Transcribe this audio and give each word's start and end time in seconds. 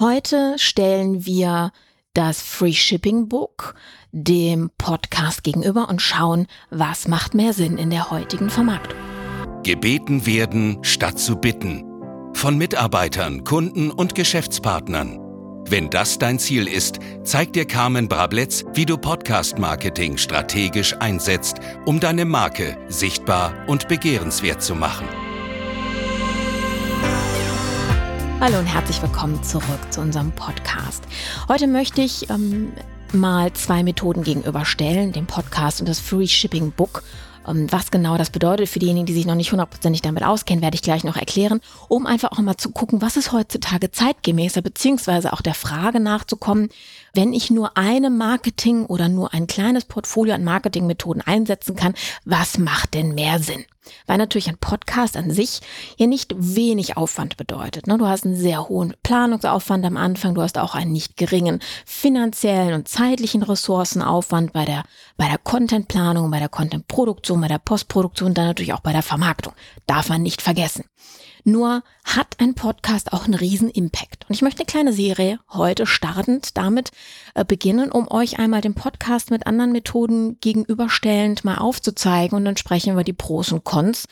Heute 0.00 0.54
stellen 0.58 1.26
wir 1.26 1.72
das 2.14 2.40
Free 2.40 2.72
Shipping 2.72 3.28
Book 3.28 3.74
dem 4.12 4.70
Podcast 4.78 5.42
gegenüber 5.42 5.88
und 5.88 6.00
schauen, 6.00 6.46
was 6.70 7.08
macht 7.08 7.34
mehr 7.34 7.52
Sinn 7.52 7.78
in 7.78 7.90
der 7.90 8.12
heutigen 8.12 8.48
Vermarktung. 8.48 8.96
Gebeten 9.64 10.24
werden 10.24 10.78
statt 10.82 11.18
zu 11.18 11.34
bitten. 11.34 11.84
Von 12.32 12.56
Mitarbeitern, 12.56 13.42
Kunden 13.42 13.90
und 13.90 14.14
Geschäftspartnern. 14.14 15.18
Wenn 15.66 15.90
das 15.90 16.16
dein 16.18 16.38
Ziel 16.38 16.68
ist, 16.68 17.00
zeigt 17.24 17.56
dir 17.56 17.66
Carmen 17.66 18.06
Brabletz, 18.08 18.64
wie 18.74 18.86
du 18.86 18.98
Podcast-Marketing 18.98 20.16
strategisch 20.16 20.94
einsetzt, 21.00 21.56
um 21.86 21.98
deine 21.98 22.24
Marke 22.24 22.78
sichtbar 22.86 23.52
und 23.66 23.88
begehrenswert 23.88 24.62
zu 24.62 24.76
machen. 24.76 25.08
Hallo 28.40 28.60
und 28.60 28.66
herzlich 28.66 29.02
willkommen 29.02 29.42
zurück 29.42 29.80
zu 29.90 30.00
unserem 30.00 30.30
Podcast. 30.30 31.02
Heute 31.48 31.66
möchte 31.66 32.02
ich 32.02 32.30
ähm, 32.30 32.72
mal 33.12 33.52
zwei 33.52 33.82
Methoden 33.82 34.22
gegenüberstellen, 34.22 35.10
den 35.10 35.26
Podcast 35.26 35.80
und 35.80 35.88
das 35.88 35.98
Free 35.98 36.28
Shipping 36.28 36.70
Book. 36.70 37.02
Ähm, 37.48 37.66
was 37.72 37.90
genau 37.90 38.16
das 38.16 38.30
bedeutet 38.30 38.68
für 38.68 38.78
diejenigen, 38.78 39.06
die 39.06 39.12
sich 39.12 39.26
noch 39.26 39.34
nicht 39.34 39.50
hundertprozentig 39.50 40.02
damit 40.02 40.22
auskennen, 40.22 40.62
werde 40.62 40.76
ich 40.76 40.82
gleich 40.82 41.02
noch 41.02 41.16
erklären, 41.16 41.60
um 41.88 42.06
einfach 42.06 42.30
auch 42.30 42.38
mal 42.38 42.56
zu 42.56 42.70
gucken, 42.70 43.02
was 43.02 43.16
ist 43.16 43.32
heutzutage 43.32 43.90
zeitgemäßer, 43.90 44.62
beziehungsweise 44.62 45.32
auch 45.32 45.40
der 45.40 45.54
Frage 45.54 45.98
nachzukommen, 45.98 46.68
wenn 47.14 47.32
ich 47.32 47.50
nur 47.50 47.76
eine 47.76 48.08
Marketing 48.08 48.86
oder 48.86 49.08
nur 49.08 49.34
ein 49.34 49.48
kleines 49.48 49.84
Portfolio 49.84 50.34
an 50.34 50.44
Marketingmethoden 50.44 51.22
einsetzen 51.22 51.74
kann, 51.74 51.94
was 52.24 52.56
macht 52.56 52.94
denn 52.94 53.16
mehr 53.16 53.40
Sinn? 53.40 53.64
Weil 54.06 54.18
natürlich 54.18 54.48
ein 54.48 54.58
Podcast 54.58 55.16
an 55.16 55.30
sich 55.30 55.60
ja 55.96 56.06
nicht 56.06 56.34
wenig 56.36 56.96
Aufwand 56.96 57.36
bedeutet. 57.36 57.86
Ne? 57.86 57.98
Du 57.98 58.06
hast 58.06 58.24
einen 58.24 58.36
sehr 58.36 58.68
hohen 58.68 58.94
Planungsaufwand 59.02 59.84
am 59.84 59.96
Anfang, 59.96 60.34
du 60.34 60.42
hast 60.42 60.58
auch 60.58 60.74
einen 60.74 60.92
nicht 60.92 61.16
geringen 61.16 61.60
finanziellen 61.84 62.74
und 62.74 62.88
zeitlichen 62.88 63.42
Ressourcenaufwand 63.42 64.52
bei 64.52 64.64
der, 64.64 64.84
bei 65.16 65.28
der 65.28 65.38
Contentplanung, 65.38 66.30
bei 66.30 66.38
der 66.38 66.48
Contentproduktion, 66.48 67.40
bei 67.40 67.48
der 67.48 67.58
Postproduktion, 67.58 68.34
dann 68.34 68.46
natürlich 68.46 68.72
auch 68.72 68.80
bei 68.80 68.92
der 68.92 69.02
Vermarktung. 69.02 69.54
Darf 69.86 70.08
man 70.08 70.22
nicht 70.22 70.42
vergessen. 70.42 70.84
Nur 71.48 71.82
hat 72.04 72.36
ein 72.40 72.54
Podcast 72.54 73.14
auch 73.14 73.24
einen 73.24 73.32
riesen 73.32 73.70
Impact. 73.70 74.26
Und 74.28 74.34
ich 74.34 74.42
möchte 74.42 74.60
eine 74.60 74.66
kleine 74.66 74.92
Serie 74.92 75.40
heute 75.50 75.86
startend 75.86 76.58
damit 76.58 76.90
äh, 77.34 77.42
beginnen, 77.42 77.90
um 77.90 78.10
euch 78.10 78.38
einmal 78.38 78.60
den 78.60 78.74
Podcast 78.74 79.30
mit 79.30 79.46
anderen 79.46 79.72
Methoden 79.72 80.38
gegenüberstellend 80.40 81.46
mal 81.46 81.56
aufzuzeigen 81.56 82.36
und 82.36 82.44
dann 82.44 82.58
sprechen 82.58 82.98
wir 82.98 83.04
die 83.04 83.14
Pros 83.14 83.50
und 83.50 83.64
Cons 83.64 84.04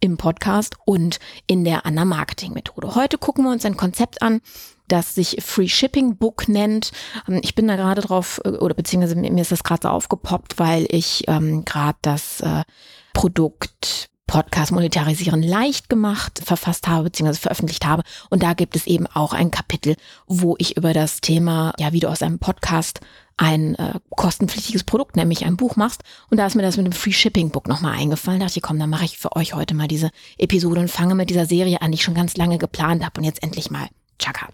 im 0.00 0.16
Podcast 0.16 0.74
und 0.84 1.20
in 1.46 1.64
der 1.64 1.86
anderen 1.86 2.08
Marketing-Methode. 2.08 2.96
Heute 2.96 3.18
gucken 3.18 3.44
wir 3.44 3.52
uns 3.52 3.64
ein 3.64 3.76
Konzept 3.76 4.20
an, 4.20 4.40
das 4.88 5.14
sich 5.14 5.36
Free 5.44 5.68
Shipping 5.68 6.16
Book 6.16 6.48
nennt. 6.48 6.90
Ähm, 7.28 7.38
ich 7.44 7.54
bin 7.54 7.68
da 7.68 7.76
gerade 7.76 8.02
drauf, 8.02 8.40
äh, 8.44 8.48
oder 8.48 8.74
beziehungsweise 8.74 9.14
mir 9.14 9.40
ist 9.40 9.52
das 9.52 9.62
gerade 9.62 9.82
so 9.82 9.88
aufgepoppt, 9.90 10.58
weil 10.58 10.88
ich 10.90 11.22
ähm, 11.28 11.64
gerade 11.64 11.98
das 12.02 12.40
äh, 12.40 12.64
Produkt 13.12 14.10
Podcast 14.26 14.72
Monetarisieren 14.72 15.42
leicht 15.42 15.88
gemacht 15.88 16.40
verfasst 16.44 16.88
habe 16.88 17.04
bzw. 17.04 17.34
veröffentlicht 17.34 17.84
habe. 17.84 18.02
Und 18.30 18.42
da 18.42 18.54
gibt 18.54 18.76
es 18.76 18.86
eben 18.86 19.06
auch 19.06 19.32
ein 19.32 19.50
Kapitel, 19.50 19.96
wo 20.26 20.56
ich 20.58 20.76
über 20.76 20.92
das 20.92 21.20
Thema, 21.20 21.72
ja, 21.78 21.92
wie 21.92 22.00
du 22.00 22.08
aus 22.08 22.22
einem 22.22 22.38
Podcast 22.38 23.00
ein 23.36 23.74
äh, 23.74 23.98
kostenpflichtiges 24.10 24.84
Produkt, 24.84 25.16
nämlich 25.16 25.44
ein 25.44 25.56
Buch 25.56 25.76
machst. 25.76 26.02
Und 26.30 26.38
da 26.38 26.46
ist 26.46 26.54
mir 26.54 26.62
das 26.62 26.76
mit 26.76 26.86
dem 26.86 26.92
Free 26.92 27.12
Shipping 27.12 27.50
Book 27.50 27.68
nochmal 27.68 27.98
eingefallen. 27.98 28.40
Da 28.40 28.46
dachte 28.46 28.58
ich, 28.58 28.62
komm, 28.62 28.78
dann 28.78 28.90
mache 28.90 29.04
ich 29.04 29.18
für 29.18 29.34
euch 29.36 29.54
heute 29.54 29.74
mal 29.74 29.88
diese 29.88 30.10
Episode 30.38 30.80
und 30.80 30.90
fange 30.90 31.14
mit 31.14 31.30
dieser 31.30 31.46
Serie 31.46 31.82
an, 31.82 31.90
die 31.90 31.96
ich 31.96 32.04
schon 32.04 32.14
ganz 32.14 32.36
lange 32.36 32.58
geplant 32.58 33.04
habe 33.04 33.18
und 33.18 33.24
jetzt 33.24 33.42
endlich 33.42 33.70
mal 33.70 33.88
Chaka. 34.18 34.48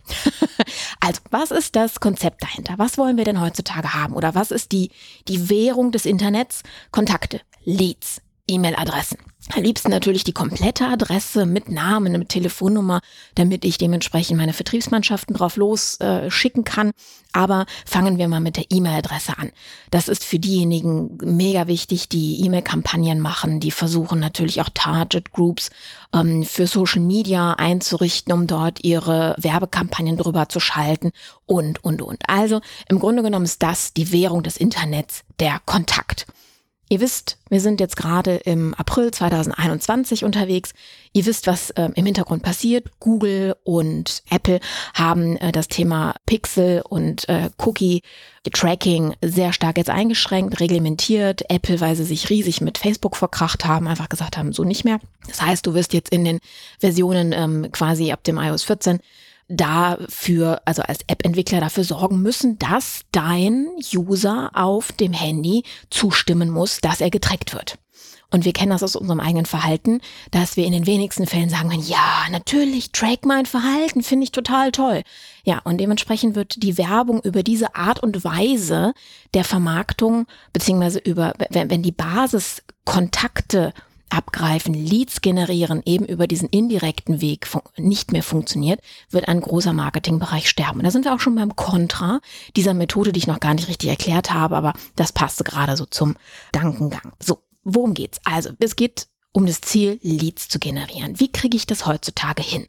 also, 1.00 1.20
was 1.30 1.50
ist 1.50 1.76
das 1.76 2.00
Konzept 2.00 2.42
dahinter? 2.42 2.74
Was 2.78 2.98
wollen 2.98 3.16
wir 3.16 3.24
denn 3.24 3.40
heutzutage 3.40 3.94
haben? 3.94 4.14
Oder 4.14 4.34
was 4.34 4.50
ist 4.50 4.72
die, 4.72 4.90
die 5.28 5.50
Währung 5.50 5.92
des 5.92 6.06
Internets? 6.06 6.62
Kontakte, 6.90 7.40
Leads, 7.64 8.22
E-Mail-Adressen. 8.48 9.18
Am 9.52 9.62
liebsten 9.62 9.90
natürlich 9.90 10.22
die 10.22 10.32
komplette 10.32 10.86
Adresse 10.86 11.44
mit 11.44 11.68
Namen, 11.68 12.12
mit 12.12 12.28
Telefonnummer, 12.28 13.00
damit 13.34 13.64
ich 13.64 13.78
dementsprechend 13.78 14.36
meine 14.36 14.52
Vertriebsmannschaften 14.52 15.34
drauf 15.34 15.56
los 15.56 15.96
äh, 16.00 16.28
kann. 16.64 16.92
Aber 17.32 17.66
fangen 17.84 18.18
wir 18.18 18.28
mal 18.28 18.40
mit 18.40 18.56
der 18.56 18.66
E-Mail-Adresse 18.70 19.38
an. 19.38 19.50
Das 19.90 20.08
ist 20.08 20.24
für 20.24 20.38
diejenigen 20.38 21.18
mega 21.22 21.66
wichtig, 21.66 22.08
die 22.08 22.44
E-Mail-Kampagnen 22.44 23.20
machen, 23.20 23.60
die 23.60 23.70
versuchen 23.70 24.20
natürlich 24.20 24.60
auch 24.60 24.68
Target 24.72 25.32
Groups 25.32 25.70
ähm, 26.12 26.44
für 26.44 26.66
Social 26.66 27.02
Media 27.02 27.52
einzurichten, 27.54 28.32
um 28.32 28.46
dort 28.46 28.84
ihre 28.84 29.34
Werbekampagnen 29.38 30.16
drüber 30.16 30.48
zu 30.48 30.60
schalten 30.60 31.10
und, 31.46 31.82
und, 31.84 32.02
und. 32.02 32.22
Also 32.28 32.60
im 32.88 32.98
Grunde 32.98 33.22
genommen 33.22 33.44
ist 33.44 33.62
das 33.62 33.92
die 33.94 34.12
Währung 34.12 34.42
des 34.42 34.56
Internets, 34.56 35.24
der 35.38 35.60
Kontakt. 35.64 36.26
Ihr 36.92 37.00
wisst, 37.00 37.38
wir 37.48 37.60
sind 37.60 37.78
jetzt 37.78 37.96
gerade 37.96 38.34
im 38.38 38.74
April 38.74 39.12
2021 39.12 40.24
unterwegs. 40.24 40.72
Ihr 41.12 41.24
wisst, 41.24 41.46
was 41.46 41.70
äh, 41.70 41.88
im 41.94 42.04
Hintergrund 42.04 42.42
passiert. 42.42 42.88
Google 42.98 43.54
und 43.62 44.24
Apple 44.28 44.58
haben 44.92 45.36
äh, 45.36 45.52
das 45.52 45.68
Thema 45.68 46.16
Pixel 46.26 46.82
und 46.82 47.28
äh, 47.28 47.50
Cookie 47.58 48.02
Tracking 48.52 49.14
sehr 49.22 49.52
stark 49.52 49.76
jetzt 49.76 49.88
eingeschränkt, 49.88 50.58
reglementiert. 50.58 51.48
Apple, 51.48 51.80
weil 51.80 51.94
sie 51.94 52.02
sich 52.02 52.28
riesig 52.28 52.60
mit 52.60 52.76
Facebook 52.76 53.14
verkracht 53.14 53.64
haben, 53.64 53.86
einfach 53.86 54.08
gesagt 54.08 54.36
haben, 54.36 54.52
so 54.52 54.64
nicht 54.64 54.84
mehr. 54.84 54.98
Das 55.28 55.40
heißt, 55.40 55.64
du 55.64 55.74
wirst 55.74 55.92
jetzt 55.92 56.10
in 56.10 56.24
den 56.24 56.40
Versionen 56.80 57.32
ähm, 57.32 57.70
quasi 57.70 58.10
ab 58.10 58.24
dem 58.24 58.36
iOS 58.36 58.64
14 58.64 58.98
dafür, 59.50 60.62
also 60.64 60.82
als 60.82 61.00
App-Entwickler 61.06 61.60
dafür 61.60 61.84
sorgen 61.84 62.22
müssen, 62.22 62.58
dass 62.58 63.02
dein 63.12 63.66
User 63.94 64.50
auf 64.54 64.92
dem 64.92 65.12
Handy 65.12 65.64
zustimmen 65.90 66.50
muss, 66.50 66.80
dass 66.80 67.00
er 67.00 67.10
getrackt 67.10 67.52
wird. 67.52 67.76
Und 68.32 68.44
wir 68.44 68.52
kennen 68.52 68.70
das 68.70 68.84
aus 68.84 68.94
unserem 68.94 69.18
eigenen 69.18 69.46
Verhalten, 69.46 70.00
dass 70.30 70.56
wir 70.56 70.64
in 70.64 70.72
den 70.72 70.86
wenigsten 70.86 71.26
Fällen 71.26 71.48
sagen 71.48 71.70
können, 71.70 71.82
ja, 71.82 72.26
natürlich, 72.30 72.92
track 72.92 73.26
mein 73.26 73.44
Verhalten, 73.44 74.04
finde 74.04 74.24
ich 74.24 74.32
total 74.32 74.70
toll. 74.70 75.02
Ja, 75.42 75.58
und 75.64 75.78
dementsprechend 75.78 76.36
wird 76.36 76.62
die 76.62 76.78
Werbung 76.78 77.20
über 77.22 77.42
diese 77.42 77.74
Art 77.74 78.00
und 78.00 78.22
Weise 78.22 78.94
der 79.34 79.42
Vermarktung, 79.42 80.26
beziehungsweise 80.52 81.00
über, 81.00 81.34
wenn, 81.50 81.70
wenn 81.70 81.82
die 81.82 81.90
Basiskontakte 81.90 83.74
abgreifen, 84.10 84.74
Leads 84.74 85.20
generieren, 85.20 85.82
eben 85.84 86.04
über 86.04 86.26
diesen 86.26 86.48
indirekten 86.48 87.20
Weg 87.20 87.46
nicht 87.76 88.12
mehr 88.12 88.22
funktioniert, 88.22 88.80
wird 89.10 89.28
ein 89.28 89.40
großer 89.40 89.72
Marketingbereich 89.72 90.48
sterben. 90.48 90.80
Und 90.80 90.84
da 90.84 90.90
sind 90.90 91.04
wir 91.04 91.14
auch 91.14 91.20
schon 91.20 91.34
beim 91.34 91.56
Kontra 91.56 92.20
dieser 92.56 92.74
Methode, 92.74 93.12
die 93.12 93.18
ich 93.18 93.26
noch 93.26 93.40
gar 93.40 93.54
nicht 93.54 93.68
richtig 93.68 93.88
erklärt 93.88 94.32
habe, 94.32 94.56
aber 94.56 94.74
das 94.96 95.12
passte 95.12 95.44
gerade 95.44 95.76
so 95.76 95.86
zum 95.86 96.16
Dankengang. 96.52 97.12
So, 97.22 97.42
worum 97.64 97.94
geht's? 97.94 98.20
Also, 98.24 98.50
es 98.58 98.76
geht 98.76 99.08
um 99.32 99.46
das 99.46 99.60
Ziel, 99.60 100.00
Leads 100.02 100.48
zu 100.48 100.58
generieren. 100.58 101.20
Wie 101.20 101.30
kriege 101.30 101.56
ich 101.56 101.64
das 101.64 101.86
heutzutage 101.86 102.42
hin? 102.42 102.66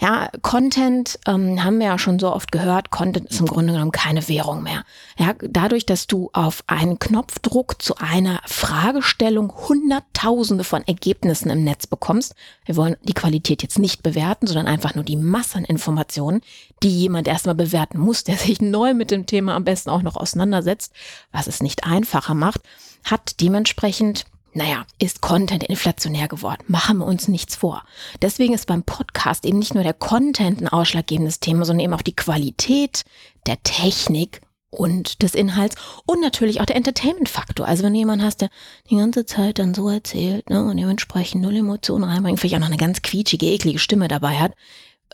Ja, 0.00 0.30
Content 0.42 1.18
ähm, 1.26 1.64
haben 1.64 1.80
wir 1.80 1.86
ja 1.86 1.98
schon 1.98 2.20
so 2.20 2.32
oft 2.32 2.52
gehört. 2.52 2.90
Content 2.90 3.30
ist 3.30 3.40
im 3.40 3.46
Grunde 3.46 3.72
genommen 3.72 3.90
keine 3.90 4.28
Währung 4.28 4.62
mehr. 4.62 4.84
Ja, 5.18 5.34
dadurch, 5.40 5.86
dass 5.86 6.06
du 6.06 6.30
auf 6.32 6.62
einen 6.68 7.00
Knopfdruck 7.00 7.82
zu 7.82 7.96
einer 7.96 8.40
Fragestellung 8.46 9.52
Hunderttausende 9.68 10.62
von 10.62 10.86
Ergebnissen 10.86 11.50
im 11.50 11.64
Netz 11.64 11.88
bekommst. 11.88 12.36
Wir 12.64 12.76
wollen 12.76 12.96
die 13.02 13.14
Qualität 13.14 13.62
jetzt 13.64 13.80
nicht 13.80 14.04
bewerten, 14.04 14.46
sondern 14.46 14.68
einfach 14.68 14.94
nur 14.94 15.04
die 15.04 15.16
Masse 15.16 15.58
an 15.58 15.64
Informationen, 15.64 16.42
die 16.84 16.90
jemand 16.90 17.26
erstmal 17.26 17.56
bewerten 17.56 17.98
muss, 17.98 18.22
der 18.22 18.36
sich 18.36 18.60
neu 18.60 18.94
mit 18.94 19.10
dem 19.10 19.26
Thema 19.26 19.56
am 19.56 19.64
besten 19.64 19.90
auch 19.90 20.02
noch 20.02 20.16
auseinandersetzt, 20.16 20.92
was 21.32 21.48
es 21.48 21.60
nicht 21.60 21.84
einfacher 21.84 22.34
macht, 22.34 22.60
hat 23.04 23.40
dementsprechend 23.40 24.26
naja, 24.54 24.86
ist 24.98 25.20
Content 25.20 25.64
inflationär 25.64 26.28
geworden. 26.28 26.64
Machen 26.68 26.98
wir 26.98 27.06
uns 27.06 27.28
nichts 27.28 27.56
vor. 27.56 27.84
Deswegen 28.22 28.54
ist 28.54 28.66
beim 28.66 28.84
Podcast 28.84 29.44
eben 29.44 29.58
nicht 29.58 29.74
nur 29.74 29.82
der 29.82 29.94
Content 29.94 30.60
ein 30.60 30.68
ausschlaggebendes 30.68 31.40
Thema, 31.40 31.64
sondern 31.64 31.84
eben 31.84 31.94
auch 31.94 32.02
die 32.02 32.16
Qualität 32.16 33.04
der 33.46 33.62
Technik 33.62 34.40
und 34.70 35.22
des 35.22 35.34
Inhalts 35.34 35.76
und 36.06 36.20
natürlich 36.20 36.60
auch 36.60 36.66
der 36.66 36.76
Entertainment-Faktor. 36.76 37.66
Also 37.66 37.84
wenn 37.84 37.92
du 37.92 37.98
jemanden 37.98 38.24
hast, 38.24 38.40
der 38.40 38.50
die 38.90 38.96
ganze 38.96 39.26
Zeit 39.26 39.58
dann 39.58 39.74
so 39.74 39.88
erzählt 39.88 40.50
ne, 40.50 40.64
und 40.64 40.76
dementsprechend 40.76 41.42
null 41.42 41.56
Emotionen 41.56 42.04
reinbringt, 42.04 42.40
vielleicht 42.40 42.56
auch 42.56 42.60
noch 42.60 42.66
eine 42.66 42.76
ganz 42.76 43.02
quietschige, 43.02 43.46
eklige 43.46 43.78
Stimme 43.78 44.08
dabei 44.08 44.38
hat, 44.38 44.52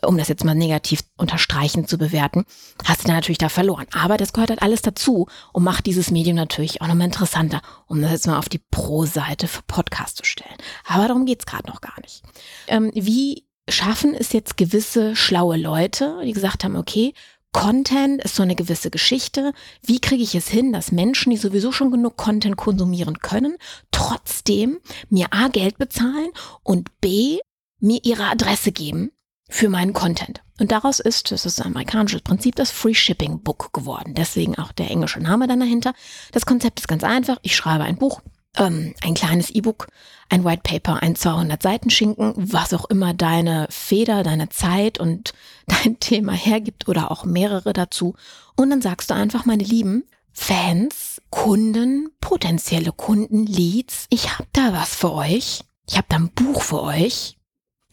um 0.05 0.17
das 0.17 0.27
jetzt 0.27 0.43
mal 0.43 0.55
negativ 0.55 1.01
unterstreichend 1.17 1.89
zu 1.89 1.97
bewerten, 1.97 2.45
hast 2.85 3.03
du 3.03 3.07
dann 3.07 3.15
natürlich 3.15 3.37
da 3.37 3.49
verloren. 3.49 3.87
Aber 3.93 4.17
das 4.17 4.33
gehört 4.33 4.49
halt 4.49 4.61
alles 4.61 4.81
dazu 4.81 5.27
und 5.53 5.63
macht 5.63 5.85
dieses 5.85 6.11
Medium 6.11 6.35
natürlich 6.35 6.81
auch 6.81 6.87
nochmal 6.87 7.07
interessanter, 7.07 7.61
um 7.87 8.01
das 8.01 8.11
jetzt 8.11 8.27
mal 8.27 8.37
auf 8.37 8.49
die 8.49 8.61
Pro-Seite 8.71 9.47
für 9.47 9.61
Podcast 9.63 10.17
zu 10.17 10.25
stellen. 10.25 10.57
Aber 10.87 11.07
darum 11.07 11.25
geht's 11.25 11.45
gerade 11.45 11.69
noch 11.69 11.81
gar 11.81 11.99
nicht. 12.01 12.23
Ähm, 12.67 12.91
wie 12.93 13.45
schaffen 13.69 14.13
es 14.13 14.33
jetzt 14.33 14.57
gewisse 14.57 15.15
schlaue 15.15 15.57
Leute, 15.57 16.19
die 16.25 16.33
gesagt 16.33 16.63
haben, 16.63 16.75
okay, 16.75 17.13
Content 17.53 18.23
ist 18.23 18.35
so 18.35 18.43
eine 18.43 18.55
gewisse 18.55 18.89
Geschichte. 18.89 19.51
Wie 19.81 19.99
kriege 19.99 20.23
ich 20.23 20.35
es 20.35 20.47
hin, 20.47 20.71
dass 20.71 20.91
Menschen, 20.93 21.31
die 21.31 21.37
sowieso 21.37 21.71
schon 21.71 21.91
genug 21.91 22.15
Content 22.15 22.55
konsumieren 22.55 23.19
können, 23.19 23.57
trotzdem 23.91 24.79
mir 25.09 25.27
A 25.31 25.49
Geld 25.49 25.77
bezahlen 25.77 26.29
und 26.63 27.01
B 27.01 27.39
mir 27.79 27.99
ihre 28.03 28.25
Adresse 28.25 28.71
geben 28.71 29.11
für 29.51 29.69
meinen 29.69 29.93
Content. 29.93 30.41
Und 30.59 30.71
daraus 30.71 30.99
ist, 30.99 31.31
das 31.31 31.45
ist 31.45 31.59
ein 31.59 31.67
amerikanisches 31.67 32.21
Prinzip, 32.21 32.55
das 32.55 32.71
Free 32.71 32.93
Shipping 32.93 33.41
Book 33.43 33.73
geworden. 33.73 34.13
Deswegen 34.15 34.57
auch 34.57 34.71
der 34.71 34.89
englische 34.89 35.19
Name 35.19 35.45
dann 35.47 35.59
dahinter. 35.59 35.93
Das 36.31 36.45
Konzept 36.45 36.79
ist 36.79 36.87
ganz 36.87 37.03
einfach. 37.03 37.37
Ich 37.41 37.55
schreibe 37.55 37.83
ein 37.83 37.97
Buch, 37.97 38.21
ähm, 38.57 38.95
ein 39.03 39.13
kleines 39.13 39.49
E-Book, 39.49 39.87
ein 40.29 40.45
White 40.45 40.61
Paper, 40.63 41.03
ein 41.03 41.15
200 41.15 41.61
Seiten 41.61 41.89
Schinken, 41.89 42.33
was 42.37 42.73
auch 42.73 42.85
immer 42.85 43.13
deine 43.13 43.67
Feder, 43.69 44.23
deine 44.23 44.47
Zeit 44.47 44.99
und 44.99 45.33
dein 45.67 45.99
Thema 45.99 46.31
hergibt 46.31 46.87
oder 46.87 47.11
auch 47.11 47.25
mehrere 47.25 47.73
dazu. 47.73 48.15
Und 48.55 48.69
dann 48.69 48.81
sagst 48.81 49.09
du 49.09 49.15
einfach, 49.15 49.45
meine 49.45 49.63
Lieben, 49.63 50.05
Fans, 50.31 51.21
Kunden, 51.29 52.09
potenzielle 52.21 52.93
Kunden, 52.93 53.45
Leads, 53.45 54.05
ich 54.09 54.33
habe 54.37 54.47
da 54.53 54.71
was 54.71 54.95
für 54.95 55.11
euch. 55.11 55.63
Ich 55.89 55.97
habe 55.97 56.07
da 56.07 56.15
ein 56.15 56.31
Buch 56.31 56.61
für 56.61 56.81
euch. 56.81 57.37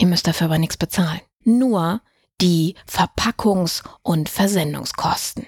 Ihr 0.00 0.06
müsst 0.06 0.28
dafür 0.28 0.44
aber 0.44 0.58
nichts 0.58 0.76
bezahlen. 0.76 1.20
Nur 1.44 2.00
die 2.40 2.74
Verpackungs- 2.86 3.82
und 4.02 4.28
Versendungskosten. 4.28 5.46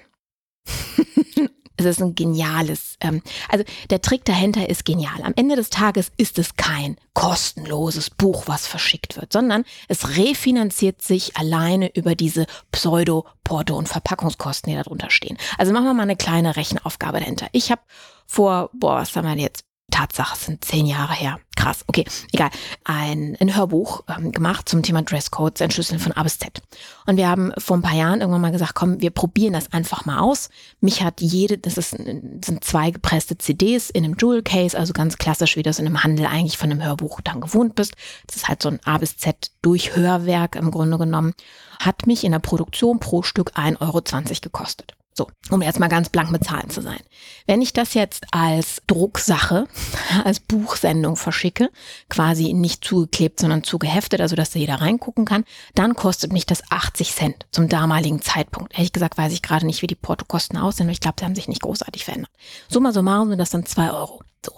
es 1.81 1.85
ist 1.87 2.03
ein 2.03 2.15
geniales, 2.15 2.97
ähm, 3.01 3.23
also 3.49 3.65
der 3.89 4.03
Trick 4.03 4.25
dahinter 4.25 4.69
ist 4.69 4.85
genial. 4.85 5.23
Am 5.23 5.33
Ende 5.37 5.57
des 5.57 5.71
Tages 5.71 6.13
ist 6.17 6.39
es 6.39 6.57
kein 6.57 6.97
kostenloses 7.15 8.11
Buch, 8.11 8.45
was 8.47 8.67
verschickt 8.67 9.17
wird, 9.17 9.33
sondern 9.33 9.65
es 9.89 10.17
refinanziert 10.17 11.03
sich 11.03 11.37
alleine 11.37 11.95
über 11.95 12.15
diese 12.15 12.47
Pseudo, 12.73 13.27
Porto 13.45 13.77
und 13.77 13.89
Verpackungskosten, 13.89 14.71
die 14.71 14.77
darunter 14.77 15.11
stehen. 15.11 15.39
Also 15.59 15.73
machen 15.73 15.87
wir 15.87 15.95
mal 15.95 16.03
eine 16.03 16.17
kleine 16.17 16.57
Rechenaufgabe 16.57 17.21
dahinter. 17.21 17.49
Ich 17.53 17.71
habe 17.71 17.83
vor, 18.27 18.71
boah, 18.73 18.97
was 18.97 19.17
haben 19.17 19.27
wir 19.27 19.37
jetzt? 19.43 19.65
Tatsache, 19.91 20.37
es 20.37 20.47
sind 20.47 20.65
zehn 20.65 20.87
Jahre 20.87 21.15
her. 21.15 21.41
Krass, 21.61 21.85
okay, 21.89 22.07
egal. 22.33 22.49
Ein, 22.85 23.37
ein 23.39 23.55
Hörbuch 23.55 24.05
ähm, 24.09 24.33
gemacht 24.33 24.67
zum 24.67 24.83
Thema 24.83 25.03
Dresscodes, 25.03 25.61
Entschlüsseln 25.61 26.01
von 26.01 26.13
A 26.13 26.23
bis 26.23 26.39
Z. 26.39 26.63
Und 27.05 27.19
wir 27.19 27.29
haben 27.29 27.53
vor 27.59 27.77
ein 27.77 27.83
paar 27.83 27.95
Jahren 27.95 28.23
irgendwann 28.23 28.41
mal 28.41 28.51
gesagt, 28.51 28.75
komm, 28.75 29.03
wir 29.03 29.11
probieren 29.11 29.53
das 29.53 29.71
einfach 29.71 30.07
mal 30.07 30.21
aus. 30.21 30.49
Mich 30.81 31.03
hat 31.03 31.21
jede, 31.21 31.59
das 31.59 31.77
ist, 31.77 31.91
sind 31.91 32.65
zwei 32.65 32.91
gepresste 32.91 33.37
CDs 33.37 33.91
in 33.91 34.05
einem 34.05 34.17
Jewel 34.19 34.43
Case, 34.43 34.79
also 34.79 34.95
ganz 34.95 35.19
klassisch, 35.19 35.57
wie 35.57 35.63
du 35.63 35.69
es 35.69 35.79
in 35.79 35.85
einem 35.85 36.03
Handel 36.03 36.25
eigentlich 36.25 36.57
von 36.57 36.71
einem 36.71 36.83
Hörbuch 36.83 37.21
dann 37.21 37.43
gewohnt 37.43 37.75
bist. 37.75 37.95
Das 38.27 38.37
ist 38.37 38.49
halt 38.49 38.63
so 38.63 38.71
ein 38.71 38.81
A 38.87 38.97
bis 38.97 39.19
Z 39.19 39.51
Durchhörwerk 39.61 40.57
im 40.57 40.71
Grunde 40.71 40.97
genommen. 40.97 41.35
Hat 41.79 42.07
mich 42.07 42.25
in 42.25 42.33
der 42.33 42.39
Produktion 42.39 43.01
pro 43.01 43.23
Stück 43.23 43.53
1,20 43.55 43.81
Euro 43.83 44.01
gekostet. 44.41 44.95
So, 45.21 45.29
um 45.51 45.61
jetzt 45.61 45.79
mal 45.79 45.89
ganz 45.89 46.09
blank 46.09 46.31
mit 46.31 46.45
Zahlen 46.45 46.71
zu 46.71 46.81
sein. 46.81 47.01
Wenn 47.47 47.61
ich 47.61 47.75
das 47.75 47.93
jetzt 47.93 48.25
als 48.31 48.81
Drucksache, 48.87 49.67
als 50.25 50.41
Buchsendung 50.41 51.17
verschicke, 51.17 51.69
quasi 52.09 52.55
nicht 52.55 52.83
zugeklebt, 52.83 53.39
sondern 53.39 53.63
zugeheftet, 53.63 54.23
also 54.23 54.35
dass 54.35 54.53
da 54.53 54.59
jeder 54.59 54.81
reingucken 54.81 55.27
kann, 55.27 55.45
dann 55.75 55.95
kostet 55.95 56.33
mich 56.33 56.47
das 56.47 56.63
80 56.71 57.13
Cent 57.13 57.47
zum 57.51 57.69
damaligen 57.69 58.23
Zeitpunkt. 58.23 58.73
Ehrlich 58.73 58.95
gesagt 58.95 59.19
weiß 59.19 59.35
ich 59.35 59.43
gerade 59.43 59.67
nicht, 59.67 59.83
wie 59.83 59.89
die 59.89 59.95
Portokosten 59.95 60.57
aussehen, 60.57 60.87
aber 60.87 60.93
ich 60.93 61.01
glaube, 61.01 61.17
sie 61.19 61.27
haben 61.27 61.35
sich 61.35 61.49
nicht 61.49 61.61
großartig 61.61 62.07
verändert. 62.07 62.31
Summa 62.71 62.91
summarum 62.93 63.29
sind 63.29 63.39
das 63.39 63.51
dann 63.51 63.67
zwei 63.67 63.93
Euro. 63.93 64.23
So, 64.45 64.53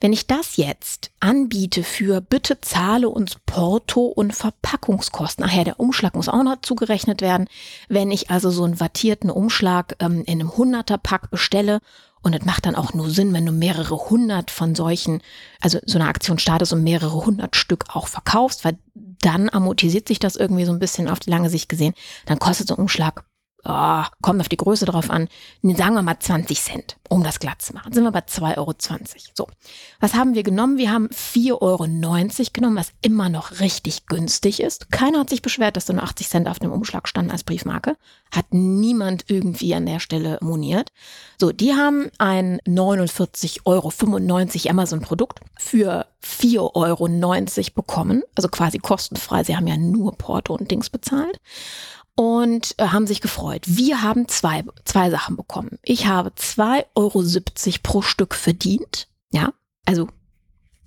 wenn 0.00 0.12
ich 0.12 0.26
das 0.26 0.56
jetzt 0.56 1.12
anbiete 1.20 1.84
für 1.84 2.20
bitte 2.20 2.60
zahle 2.60 3.08
uns 3.08 3.36
Porto 3.46 4.06
und 4.06 4.34
Verpackungskosten, 4.34 5.44
ach 5.44 5.52
ja, 5.52 5.62
der 5.62 5.78
Umschlag 5.78 6.16
muss 6.16 6.28
auch 6.28 6.42
noch 6.42 6.60
zugerechnet 6.62 7.20
werden. 7.20 7.46
Wenn 7.88 8.10
ich 8.10 8.30
also 8.30 8.50
so 8.50 8.64
einen 8.64 8.80
wattierten 8.80 9.30
Umschlag 9.30 9.94
ähm, 10.00 10.24
in 10.26 10.40
einem 10.40 10.50
100er 10.50 10.98
Pack 10.98 11.30
bestelle 11.30 11.80
und 12.20 12.34
es 12.34 12.44
macht 12.44 12.66
dann 12.66 12.74
auch 12.74 12.94
nur 12.94 13.10
Sinn, 13.10 13.32
wenn 13.32 13.46
du 13.46 13.52
mehrere 13.52 13.96
hundert 14.10 14.50
von 14.50 14.74
solchen, 14.74 15.22
also 15.60 15.78
so 15.86 15.98
eine 15.98 16.08
Aktion 16.08 16.40
startest 16.40 16.72
und 16.72 16.82
mehrere 16.82 17.24
hundert 17.24 17.54
Stück 17.54 17.84
auch 17.94 18.08
verkaufst, 18.08 18.64
weil 18.64 18.76
dann 19.20 19.48
amortisiert 19.48 20.08
sich 20.08 20.18
das 20.18 20.36
irgendwie 20.36 20.64
so 20.64 20.72
ein 20.72 20.80
bisschen 20.80 21.08
auf 21.08 21.20
die 21.20 21.30
lange 21.30 21.50
Sicht 21.50 21.68
gesehen. 21.68 21.94
Dann 22.26 22.38
kostet 22.40 22.68
so 22.68 22.74
ein 22.74 22.80
Umschlag 22.80 23.24
oh, 23.64 24.02
kommt 24.22 24.40
auf 24.40 24.48
die 24.48 24.56
Größe 24.56 24.84
drauf 24.84 25.10
an, 25.10 25.28
sagen 25.62 25.94
wir 25.94 26.02
mal 26.02 26.18
20 26.18 26.60
Cent, 26.60 26.96
um 27.08 27.22
das 27.22 27.40
glatt 27.40 27.62
zu 27.62 27.72
machen. 27.74 27.92
Sind 27.92 28.04
wir 28.04 28.12
bei 28.12 28.20
2,20 28.20 28.56
Euro. 28.56 28.74
So, 29.34 29.46
was 30.00 30.14
haben 30.14 30.34
wir 30.34 30.42
genommen? 30.42 30.78
Wir 30.78 30.92
haben 30.92 31.08
4,90 31.08 31.60
Euro 31.60 31.86
genommen, 32.52 32.76
was 32.76 32.92
immer 33.02 33.28
noch 33.28 33.60
richtig 33.60 34.06
günstig 34.06 34.60
ist. 34.60 34.90
Keiner 34.90 35.20
hat 35.20 35.30
sich 35.30 35.42
beschwert, 35.42 35.76
dass 35.76 35.86
da 35.86 35.92
nur 35.92 36.02
80 36.02 36.28
Cent 36.28 36.48
auf 36.48 36.58
dem 36.58 36.72
Umschlag 36.72 37.08
standen 37.08 37.30
als 37.30 37.44
Briefmarke. 37.44 37.96
Hat 38.30 38.46
niemand 38.50 39.24
irgendwie 39.28 39.74
an 39.74 39.86
der 39.86 40.00
Stelle 40.00 40.38
moniert. 40.40 40.92
So, 41.40 41.52
die 41.52 41.72
haben 41.74 42.10
ein 42.18 42.60
49,95 42.66 43.60
Euro 43.64 44.70
Amazon-Produkt 44.70 45.40
für 45.56 46.06
4,90 46.24 46.74
Euro 46.74 47.08
bekommen, 47.74 48.22
also 48.34 48.48
quasi 48.48 48.78
kostenfrei. 48.78 49.44
Sie 49.44 49.56
haben 49.56 49.66
ja 49.66 49.76
nur 49.76 50.16
Porto 50.16 50.54
und 50.54 50.70
Dings 50.70 50.90
bezahlt 50.90 51.38
und 52.18 52.74
äh, 52.78 52.88
haben 52.88 53.06
sich 53.06 53.20
gefreut. 53.20 53.62
Wir 53.66 54.02
haben 54.02 54.26
zwei, 54.26 54.64
zwei 54.84 55.08
Sachen 55.08 55.36
bekommen. 55.36 55.78
Ich 55.84 56.08
habe 56.08 56.30
2,70 56.30 56.84
Euro 56.96 57.22
pro 57.84 58.02
Stück 58.02 58.34
verdient. 58.34 59.06
Ja, 59.30 59.52
also 59.84 60.08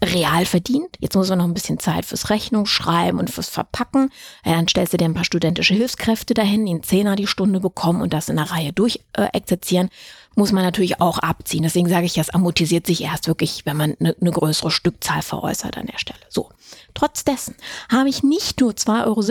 real 0.03 0.45
verdient. 0.45 0.97
Jetzt 0.99 1.15
muss 1.15 1.29
man 1.29 1.37
noch 1.37 1.45
ein 1.45 1.53
bisschen 1.53 1.79
Zeit 1.79 2.03
fürs 2.03 2.31
Rechnung 2.31 2.65
schreiben 2.65 3.17
und 3.17 3.29
fürs 3.29 3.47
Verpacken. 3.47 4.09
Ja, 4.43 4.55
dann 4.55 4.67
stellst 4.67 4.91
du 4.91 4.97
dir 4.97 5.05
ein 5.05 5.13
paar 5.13 5.23
studentische 5.23 5.73
Hilfskräfte 5.73 6.33
dahin, 6.33 6.65
die 6.65 6.73
einen 6.73 6.83
Zehner 6.83 7.15
die 7.15 7.27
Stunde 7.27 7.61
bekommen 7.61 8.01
und 8.01 8.11
das 8.11 8.27
in 8.27 8.35
der 8.35 8.51
Reihe 8.51 8.73
durchexerzieren. 8.73 9.87
Äh, 9.87 9.91
muss 10.35 10.51
man 10.51 10.63
natürlich 10.63 10.99
auch 10.99 11.17
abziehen. 11.17 11.63
Deswegen 11.63 11.87
sage 11.87 12.07
ich, 12.07 12.13
das 12.15 12.29
amortisiert 12.29 12.85
sich 12.85 13.03
erst 13.03 13.27
wirklich, 13.27 13.65
wenn 13.65 13.77
man 13.77 13.95
eine, 14.01 14.17
eine 14.19 14.31
größere 14.31 14.71
Stückzahl 14.71 15.21
veräußert 15.21 15.77
an 15.77 15.85
der 15.85 15.97
Stelle. 15.97 16.19
So. 16.27 16.49
Trotz 16.93 17.23
dessen 17.23 17.55
habe 17.89 18.09
ich 18.09 18.21
nicht 18.21 18.59
nur 18.59 18.71
2,70 18.71 19.05
Euro 19.05 19.21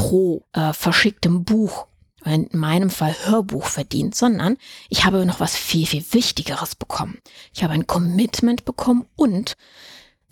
pro 0.00 0.46
äh, 0.54 0.72
verschicktem 0.72 1.44
Buch, 1.44 1.86
in 2.24 2.48
meinem 2.52 2.88
Fall 2.88 3.14
Hörbuch 3.24 3.66
verdient, 3.66 4.14
sondern 4.14 4.56
ich 4.88 5.04
habe 5.04 5.26
noch 5.26 5.40
was 5.40 5.54
viel, 5.54 5.86
viel 5.86 6.04
Wichtigeres 6.12 6.74
bekommen. 6.74 7.18
Ich 7.52 7.62
habe 7.62 7.74
ein 7.74 7.86
Commitment 7.86 8.64
bekommen 8.64 9.06
und 9.16 9.56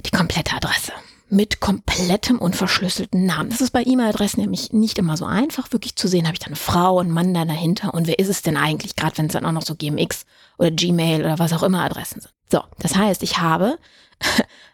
die 0.06 0.10
komplette 0.10 0.54
Adresse 0.54 0.92
mit 1.30 1.60
komplettem 1.60 2.38
und 2.38 2.56
verschlüsselten 2.56 3.26
Namen. 3.26 3.50
Das 3.50 3.60
ist 3.60 3.72
bei 3.72 3.82
E-Mail-Adressen 3.84 4.40
nämlich 4.40 4.72
nicht 4.72 4.98
immer 4.98 5.18
so 5.18 5.26
einfach, 5.26 5.70
wirklich 5.72 5.96
zu 5.96 6.08
sehen, 6.08 6.24
habe 6.24 6.34
ich 6.34 6.40
da 6.40 6.46
eine 6.46 6.56
Frau, 6.56 6.98
einen 6.98 7.10
Mann 7.10 7.34
da 7.34 7.44
dahinter 7.44 7.92
und 7.92 8.06
wer 8.06 8.18
ist 8.18 8.28
es 8.28 8.40
denn 8.40 8.56
eigentlich, 8.56 8.96
gerade 8.96 9.18
wenn 9.18 9.26
es 9.26 9.32
dann 9.32 9.44
auch 9.44 9.52
noch 9.52 9.66
so 9.66 9.74
GMX 9.74 10.24
oder 10.56 10.70
Gmail 10.70 11.20
oder 11.20 11.38
was 11.38 11.52
auch 11.52 11.62
immer 11.62 11.84
Adressen 11.84 12.22
sind. 12.22 12.32
So, 12.50 12.62
das 12.78 12.96
heißt, 12.96 13.22
ich 13.22 13.38
habe 13.38 13.78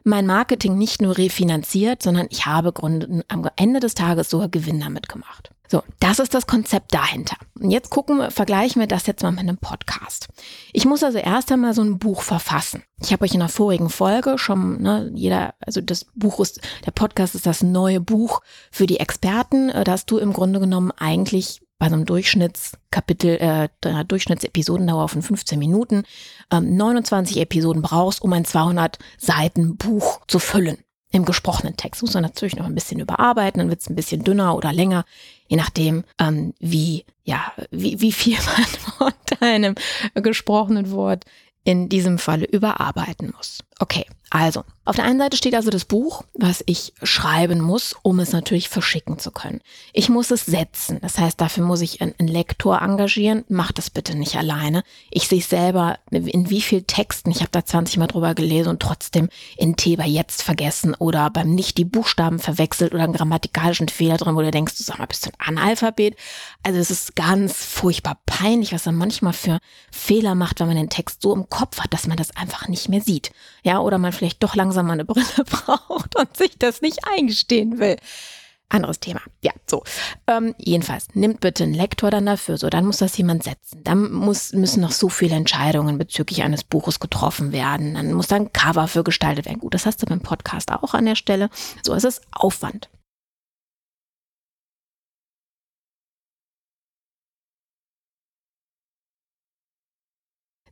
mein 0.05 0.27
Marketing 0.27 0.77
nicht 0.77 1.03
nur 1.03 1.17
refinanziert, 1.17 2.03
sondern 2.03 2.27
ich 2.31 2.47
habe 2.47 2.73
am 3.29 3.51
Ende 3.57 3.81
des 3.81 3.95
Tages 3.95 4.31
sogar 4.31 4.49
Gewinn 4.49 4.81
damit 4.81 5.09
gemacht. 5.09 5.51
So, 5.67 5.83
das 5.99 6.19
ist 6.19 6.35
das 6.35 6.47
Konzept 6.47 6.95
dahinter. 6.95 7.37
Und 7.59 7.71
jetzt 7.71 7.91
gucken 7.91 8.31
vergleichen 8.31 8.81
wir 8.81 8.87
das 8.87 9.07
jetzt 9.07 9.23
mal 9.23 9.33
mit 9.33 9.41
einem 9.41 9.57
Podcast. 9.57 10.29
Ich 10.73 10.85
muss 10.85 11.03
also 11.03 11.19
erst 11.19 11.51
einmal 11.51 11.75
so 11.75 11.83
ein 11.83 11.99
Buch 11.99 12.21
verfassen. 12.21 12.85
Ich 13.01 13.13
habe 13.13 13.25
euch 13.25 13.33
in 13.33 13.41
der 13.41 13.49
vorigen 13.49 13.89
Folge 13.89 14.39
schon, 14.39 14.83
ne, 14.83 15.11
jeder, 15.15 15.55
also 15.61 15.81
das 15.81 16.07
Buch 16.15 16.39
ist, 16.41 16.61
der 16.85 16.93
Podcast 16.93 17.35
ist 17.35 17.47
das 17.47 17.63
neue 17.63 18.01
Buch 18.01 18.41
für 18.71 18.87
die 18.87 19.01
Experten, 19.01 19.71
äh, 19.71 19.85
dass 19.85 20.07
du 20.07 20.19
im 20.19 20.33
Grunde 20.33 20.61
genommen 20.61 20.93
eigentlich 20.93 21.64
bei 21.79 21.89
so 21.89 21.95
einem 21.95 22.07
Durchschnittskapitel, 22.07 23.37
äh, 23.41 23.69
einer 23.85 24.05
Durchschnittsepisodendauer 24.05 25.09
von 25.09 25.23
15 25.23 25.59
Minuten, 25.59 26.05
ähm, 26.51 26.77
29 26.77 27.39
Episoden 27.39 27.83
brauchst, 27.83 28.23
um 28.23 28.33
ein 28.33 28.45
200 28.45 28.99
Seiten 29.19 29.77
Buch 29.77 30.21
zu 30.29 30.39
füllen. 30.39 30.79
Im 31.11 31.25
gesprochenen 31.25 31.77
Text 31.77 32.03
muss 32.03 32.15
man 32.15 32.25
natürlich 32.25 32.57
noch 32.57 32.67
ein 32.67 32.75
bisschen 32.75 32.99
überarbeiten, 32.99 33.61
dann 33.61 33.69
wird 33.69 33.81
es 33.81 33.89
ein 33.89 33.95
bisschen 33.95 34.25
dünner 34.25 34.57
oder 34.57 34.73
länger, 34.73 35.05
je 35.47 35.57
nachdem, 35.57 36.05
ähm, 36.19 36.55
wie, 36.59 37.05
ja, 37.23 37.53
wie, 37.71 38.01
wie 38.01 38.13
viel 38.13 38.37
man 38.57 38.67
von 38.67 39.13
deinem 39.41 39.75
gesprochenen 40.15 40.91
Wort 40.91 41.25
in 41.65 41.89
diesem 41.89 42.19
Falle 42.19 42.47
überarbeiten 42.47 43.33
muss. 43.37 43.61
Okay, 43.81 44.07
also, 44.35 44.65
auf 44.85 44.97
der 44.97 45.05
einen 45.05 45.21
Seite 45.21 45.37
steht 45.37 45.55
also 45.55 45.71
das 45.71 45.85
Buch, 45.85 46.25
was 46.35 46.65
ich 46.67 46.93
schreiben 47.05 47.61
muss, 47.61 47.95
um 48.03 48.19
es 48.19 48.33
natürlich 48.33 48.69
verschicken 48.69 49.19
zu 49.19 49.31
können. 49.31 49.61
Ich 49.93 50.09
muss 50.09 50.33
es 50.33 50.45
setzen. 50.45 50.99
Das 51.01 51.19
heißt, 51.19 51.41
dafür 51.41 51.65
muss 51.65 51.81
ich 51.83 52.01
einen, 52.01 52.15
Lektor 52.19 52.83
engagieren. 52.83 53.45
Mach 53.49 53.71
das 53.71 53.91
bitte 53.91 54.17
nicht 54.17 54.35
alleine. 54.35 54.83
Ich 55.11 55.29
sehe 55.29 55.41
selber, 55.41 56.01
in 56.11 56.51
wie 56.51 56.63
viel 56.63 56.83
Texten, 56.83 57.31
ich 57.31 57.41
habe 57.41 57.51
da 57.53 57.65
20 57.65 57.99
Mal 57.99 58.09
drüber 58.09 58.35
gelesen 58.35 58.71
und 58.71 58.83
trotzdem 58.83 59.29
in 59.57 59.77
Theba 59.77 60.05
jetzt 60.05 60.43
vergessen 60.43 60.95
oder 60.95 61.31
beim 61.31 61.55
nicht 61.55 61.79
die 61.79 61.85
Buchstaben 61.85 62.41
verwechselt 62.41 62.93
oder 62.93 63.05
einen 63.05 63.13
grammatikalischen 63.13 63.89
Fehler 63.89 64.17
drin, 64.17 64.35
wo 64.35 64.41
du 64.41 64.51
denkst, 64.51 64.77
du 64.77 64.83
sag 64.83 64.99
mal, 64.99 65.07
bist 65.07 65.27
du 65.27 65.31
ein 65.39 65.59
Analphabet? 65.59 66.17
Also 66.65 66.81
es 66.81 66.91
ist 66.91 67.15
ganz 67.15 67.65
furchtbar 67.65 68.19
peinlich, 68.27 68.73
was 68.73 68.87
man 68.87 68.97
manchmal 68.97 69.33
für 69.33 69.61
Fehler 69.93 70.35
macht, 70.35 70.59
wenn 70.59 70.67
man 70.67 70.77
den 70.77 70.91
Text 70.91 71.23
so 71.23 71.33
im 71.33 71.49
Kopf 71.49 71.79
hat, 71.79 71.93
dass 71.95 72.09
man 72.09 72.17
das 72.17 72.35
einfach 72.37 72.67
nicht 72.67 72.89
mehr 72.89 73.01
sieht. 73.01 73.31
Ja, 73.65 73.81
oder 73.81 73.99
man 73.99 74.13
vielleicht 74.13 74.43
doch 74.43 74.55
langsam 74.55 74.87
mal 74.87 74.93
eine 74.93 75.05
Brille 75.05 75.27
braucht 75.47 76.17
und 76.17 76.37
sich 76.37 76.59
das 76.59 76.83
nicht 76.83 77.01
eingestehen 77.09 77.79
will. 77.79 77.97
Anderes 78.69 78.99
Thema. 78.99 79.21
Ja, 79.43 79.53
so. 79.67 79.85
Ähm, 80.27 80.55
jedenfalls, 80.59 81.09
nimmt 81.15 81.41
bitte 81.41 81.65
einen 81.65 81.75
Lektor 81.75 82.11
dann 82.11 82.27
dafür. 82.27 82.59
So, 82.59 82.69
dann 82.71 82.87
muss 82.87 82.99
das 82.99 83.17
jemand 83.17 83.45
setzen. 83.45 83.83
Dann 83.85 84.13
muss, 84.13 84.53
müssen 84.53 84.81
noch 84.81 84.91
so 84.91 85.09
viele 85.09 85.37
Entscheidungen 85.37 85.97
bezüglich 85.97 86.43
eines 86.43 86.65
Buches 86.65 86.99
getroffen 86.99 87.53
werden. 87.53 87.95
Dann 87.95 88.13
muss 88.13 88.29
da 88.29 88.37
ein 88.37 88.53
Cover 88.53 88.89
für 88.89 89.05
gestaltet 89.05 89.47
werden. 89.47 89.61
Gut, 89.61 89.75
das 89.75 89.87
hast 89.87 90.03
du 90.03 90.07
beim 90.07 90.21
Podcast 90.21 90.73
auch 90.73 90.95
an 90.95 91.07
der 91.07 91.15
Stelle. 91.15 91.51
So, 91.83 91.95
es 91.95 92.05
ist 92.05 92.23
Aufwand. 92.33 92.89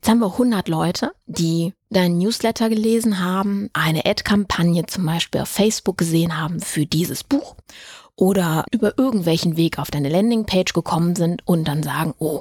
Jetzt 0.03 0.11
haben 0.11 0.19
wir 0.19 0.33
100 0.33 0.67
Leute, 0.67 1.13
die 1.27 1.75
dein 1.89 2.19
Newsletter 2.19 2.69
gelesen 2.69 3.21
haben, 3.21 3.71
eine 3.73 4.05
Ad-Kampagne 4.05 4.85
zum 4.87 5.07
Beispiel 5.07 5.43
auf 5.43 5.49
Facebook 5.49 5.97
gesehen 5.97 6.37
haben 6.37 6.59
für 6.59 6.87
dieses 6.87 7.23
Buch 7.23 7.55
oder 8.17 8.65
über 8.73 8.99
irgendwelchen 8.99 9.57
Weg 9.57 9.79
auf 9.79 9.93
deine 9.93 10.09
Landingpage 10.09 10.73
gekommen 10.73 11.15
sind 11.15 11.47
und 11.47 11.69
dann 11.69 11.85
sagen, 11.85 12.15
oh, 12.19 12.41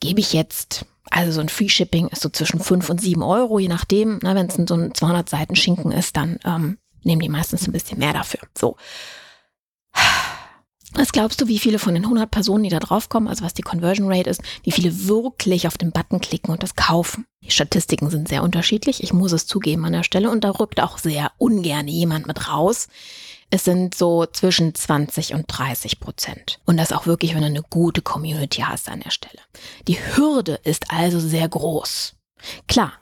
gebe 0.00 0.18
ich 0.18 0.32
jetzt, 0.32 0.86
also 1.08 1.30
so 1.30 1.40
ein 1.40 1.48
Free 1.48 1.68
Shipping 1.68 2.08
ist 2.08 2.20
so 2.20 2.30
zwischen 2.30 2.58
5 2.58 2.90
und 2.90 3.00
7 3.00 3.22
Euro, 3.22 3.60
je 3.60 3.68
nachdem, 3.68 4.18
wenn 4.20 4.48
es 4.48 4.56
so 4.56 4.74
ein 4.74 4.92
200 4.92 5.28
Seiten 5.28 5.54
Schinken 5.54 5.92
ist, 5.92 6.16
dann 6.16 6.40
ähm, 6.44 6.78
nehmen 7.04 7.22
die 7.22 7.28
meistens 7.28 7.68
ein 7.68 7.72
bisschen 7.72 8.00
mehr 8.00 8.12
dafür. 8.12 8.40
So. 8.58 8.74
Was 10.98 11.12
glaubst 11.12 11.40
du, 11.40 11.46
wie 11.46 11.60
viele 11.60 11.78
von 11.78 11.94
den 11.94 12.02
100 12.02 12.28
Personen, 12.28 12.64
die 12.64 12.70
da 12.70 12.80
draufkommen, 12.80 13.28
also 13.28 13.44
was 13.44 13.54
die 13.54 13.62
Conversion 13.62 14.12
Rate 14.12 14.28
ist, 14.28 14.42
wie 14.64 14.72
viele 14.72 15.06
wirklich 15.06 15.68
auf 15.68 15.78
den 15.78 15.92
Button 15.92 16.20
klicken 16.20 16.50
und 16.50 16.64
das 16.64 16.74
kaufen? 16.74 17.24
Die 17.40 17.52
Statistiken 17.52 18.10
sind 18.10 18.26
sehr 18.26 18.42
unterschiedlich, 18.42 19.00
ich 19.04 19.12
muss 19.12 19.30
es 19.30 19.46
zugeben 19.46 19.84
an 19.84 19.92
der 19.92 20.02
Stelle 20.02 20.28
und 20.28 20.42
da 20.42 20.50
rückt 20.50 20.80
auch 20.80 20.98
sehr 20.98 21.30
ungern 21.38 21.86
jemand 21.86 22.26
mit 22.26 22.48
raus. 22.48 22.88
Es 23.48 23.64
sind 23.64 23.94
so 23.94 24.26
zwischen 24.26 24.74
20 24.74 25.34
und 25.34 25.44
30 25.46 26.00
Prozent. 26.00 26.58
Und 26.66 26.78
das 26.78 26.90
auch 26.90 27.06
wirklich, 27.06 27.32
wenn 27.32 27.42
du 27.42 27.46
eine 27.46 27.62
gute 27.62 28.02
Community 28.02 28.62
hast 28.62 28.88
an 28.88 28.98
der 28.98 29.10
Stelle. 29.10 29.38
Die 29.86 30.00
Hürde 30.00 30.58
ist 30.64 30.90
also 30.90 31.20
sehr 31.20 31.48
groß. 31.48 32.16
Klar, 32.66 32.92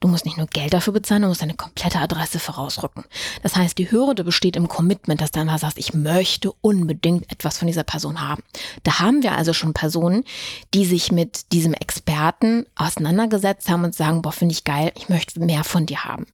Du 0.00 0.08
musst 0.08 0.26
nicht 0.26 0.36
nur 0.36 0.46
Geld 0.46 0.74
dafür 0.74 0.92
bezahlen, 0.92 1.22
du 1.22 1.28
musst 1.28 1.40
deine 1.40 1.54
komplette 1.54 1.98
Adresse 1.98 2.38
vorausrücken. 2.38 3.04
Das 3.42 3.56
heißt, 3.56 3.78
die 3.78 3.90
Hürde 3.90 4.24
besteht 4.24 4.54
im 4.54 4.68
Commitment, 4.68 5.22
dass 5.22 5.30
du 5.30 5.40
einmal 5.40 5.58
sagst, 5.58 5.78
ich 5.78 5.94
möchte 5.94 6.52
unbedingt 6.60 7.32
etwas 7.32 7.56
von 7.56 7.66
dieser 7.66 7.82
Person 7.82 8.20
haben. 8.20 8.42
Da 8.82 8.98
haben 8.98 9.22
wir 9.22 9.32
also 9.32 9.54
schon 9.54 9.72
Personen, 9.72 10.24
die 10.74 10.84
sich 10.84 11.12
mit 11.12 11.50
diesem 11.52 11.72
Experten 11.72 12.66
auseinandergesetzt 12.74 13.70
haben 13.70 13.84
und 13.84 13.94
sagen, 13.94 14.20
boah, 14.20 14.32
finde 14.32 14.52
ich 14.52 14.64
geil, 14.64 14.92
ich 14.96 15.08
möchte 15.08 15.40
mehr 15.40 15.64
von 15.64 15.86
dir 15.86 16.04
haben. 16.04 16.26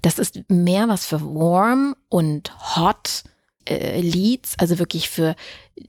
Das 0.00 0.18
ist 0.18 0.40
mehr 0.48 0.88
was 0.88 1.04
für 1.04 1.20
warm 1.20 1.94
und 2.08 2.52
hot 2.74 3.24
äh, 3.66 4.00
Leads, 4.00 4.58
also 4.58 4.78
wirklich 4.78 5.10
für 5.10 5.36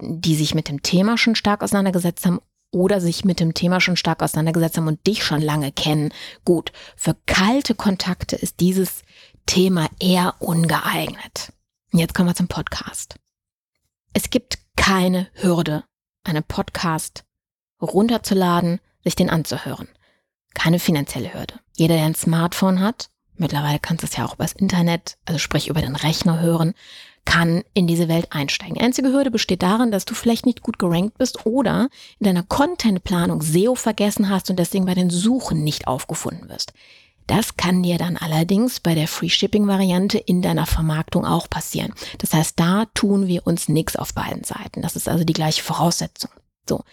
die 0.02 0.36
sich 0.36 0.54
mit 0.54 0.68
dem 0.68 0.84
Thema 0.84 1.18
schon 1.18 1.36
stark 1.36 1.64
auseinandergesetzt 1.64 2.26
haben 2.26 2.42
oder 2.72 3.02
sich 3.02 3.26
mit 3.26 3.40
dem 3.40 3.54
Thema 3.54 3.82
schon 3.82 3.98
stark 3.98 4.24
auseinandergesetzt 4.24 4.78
haben 4.78 4.88
und 4.88 5.06
dich 5.06 5.24
schon 5.24 5.42
lange 5.42 5.72
kennen. 5.72 6.14
Gut, 6.46 6.72
für 6.96 7.16
kalte 7.26 7.76
Kontakte 7.76 8.36
ist 8.36 8.60
dieses 8.60 9.04
Thema 9.46 9.90
eher 10.00 10.36
ungeeignet. 10.40 11.52
Jetzt 11.92 12.14
kommen 12.14 12.30
wir 12.30 12.36
zum 12.36 12.48
Podcast. 12.48 13.16
Es 14.14 14.30
gibt 14.30 14.60
keine 14.76 15.28
Hürde, 15.34 15.84
einen 16.24 16.44
Podcast 16.44 17.26
runterzuladen, 17.82 18.80
sich 19.04 19.16
den 19.16 19.30
anzuhören. 19.30 19.90
Keine 20.54 20.80
finanzielle 20.80 21.34
Hürde. 21.34 21.56
Jeder, 21.76 21.96
der 21.96 22.06
ein 22.06 22.16
Smartphone 22.16 22.80
hat, 22.80 23.10
mittlerweile 23.36 23.80
kannst 23.80 24.04
du 24.04 24.08
es 24.08 24.16
ja 24.16 24.26
auch 24.26 24.36
übers 24.36 24.54
Internet, 24.54 25.18
also 25.26 25.40
sprich 25.40 25.68
über 25.68 25.82
den 25.82 25.96
Rechner 25.96 26.40
hören, 26.40 26.74
kann 27.26 27.64
in 27.74 27.88
diese 27.88 28.08
Welt 28.08 28.28
einsteigen. 28.32 28.80
Einzige 28.80 29.12
Hürde 29.12 29.32
besteht 29.32 29.64
darin, 29.64 29.92
dass 29.92 30.06
du 30.06 30.14
vielleicht 30.14 30.46
nicht 30.46 30.62
gut 30.62 30.80
gerankt 30.80 31.18
bist 31.18 31.46
oder 31.46 31.90
in 32.20 32.26
deiner 32.26 32.44
Contentplanung 32.44 33.42
SEO 33.42 33.76
vergessen 33.76 34.30
hast 34.30 34.50
und 34.50 34.58
deswegen 34.58 34.86
bei 34.86 34.96
den 34.96 35.10
Suchen 35.10 35.64
nicht 35.64 35.88
aufgefunden 35.88 36.50
wirst. 36.50 36.74
Das 37.28 37.56
kann 37.56 37.84
dir 37.84 37.98
dann 37.98 38.18
allerdings 38.18 38.80
bei 38.80 38.96
der 38.96 39.08
Free 39.08 39.30
Shipping 39.30 39.68
Variante 39.68 40.18
in 40.18 40.42
deiner 40.42 40.66
Vermarktung 40.66 41.26
auch 41.26 41.50
passieren. 41.50 41.94
Das 42.18 42.34
heißt, 42.34 42.60
da 42.60 42.86
tun 42.94 43.28
wir 43.28 43.48
uns 43.48 43.70
nichts 43.70 43.96
auf 43.96 44.14
beiden 44.14 44.44
Seiten. 44.44 44.82
Das 44.82 44.96
ist 44.96 45.08
also 45.08 45.24
die 45.24 45.34
gleiche 45.34 45.64
Voraussetzung. 45.64 46.32
So. 46.68 46.84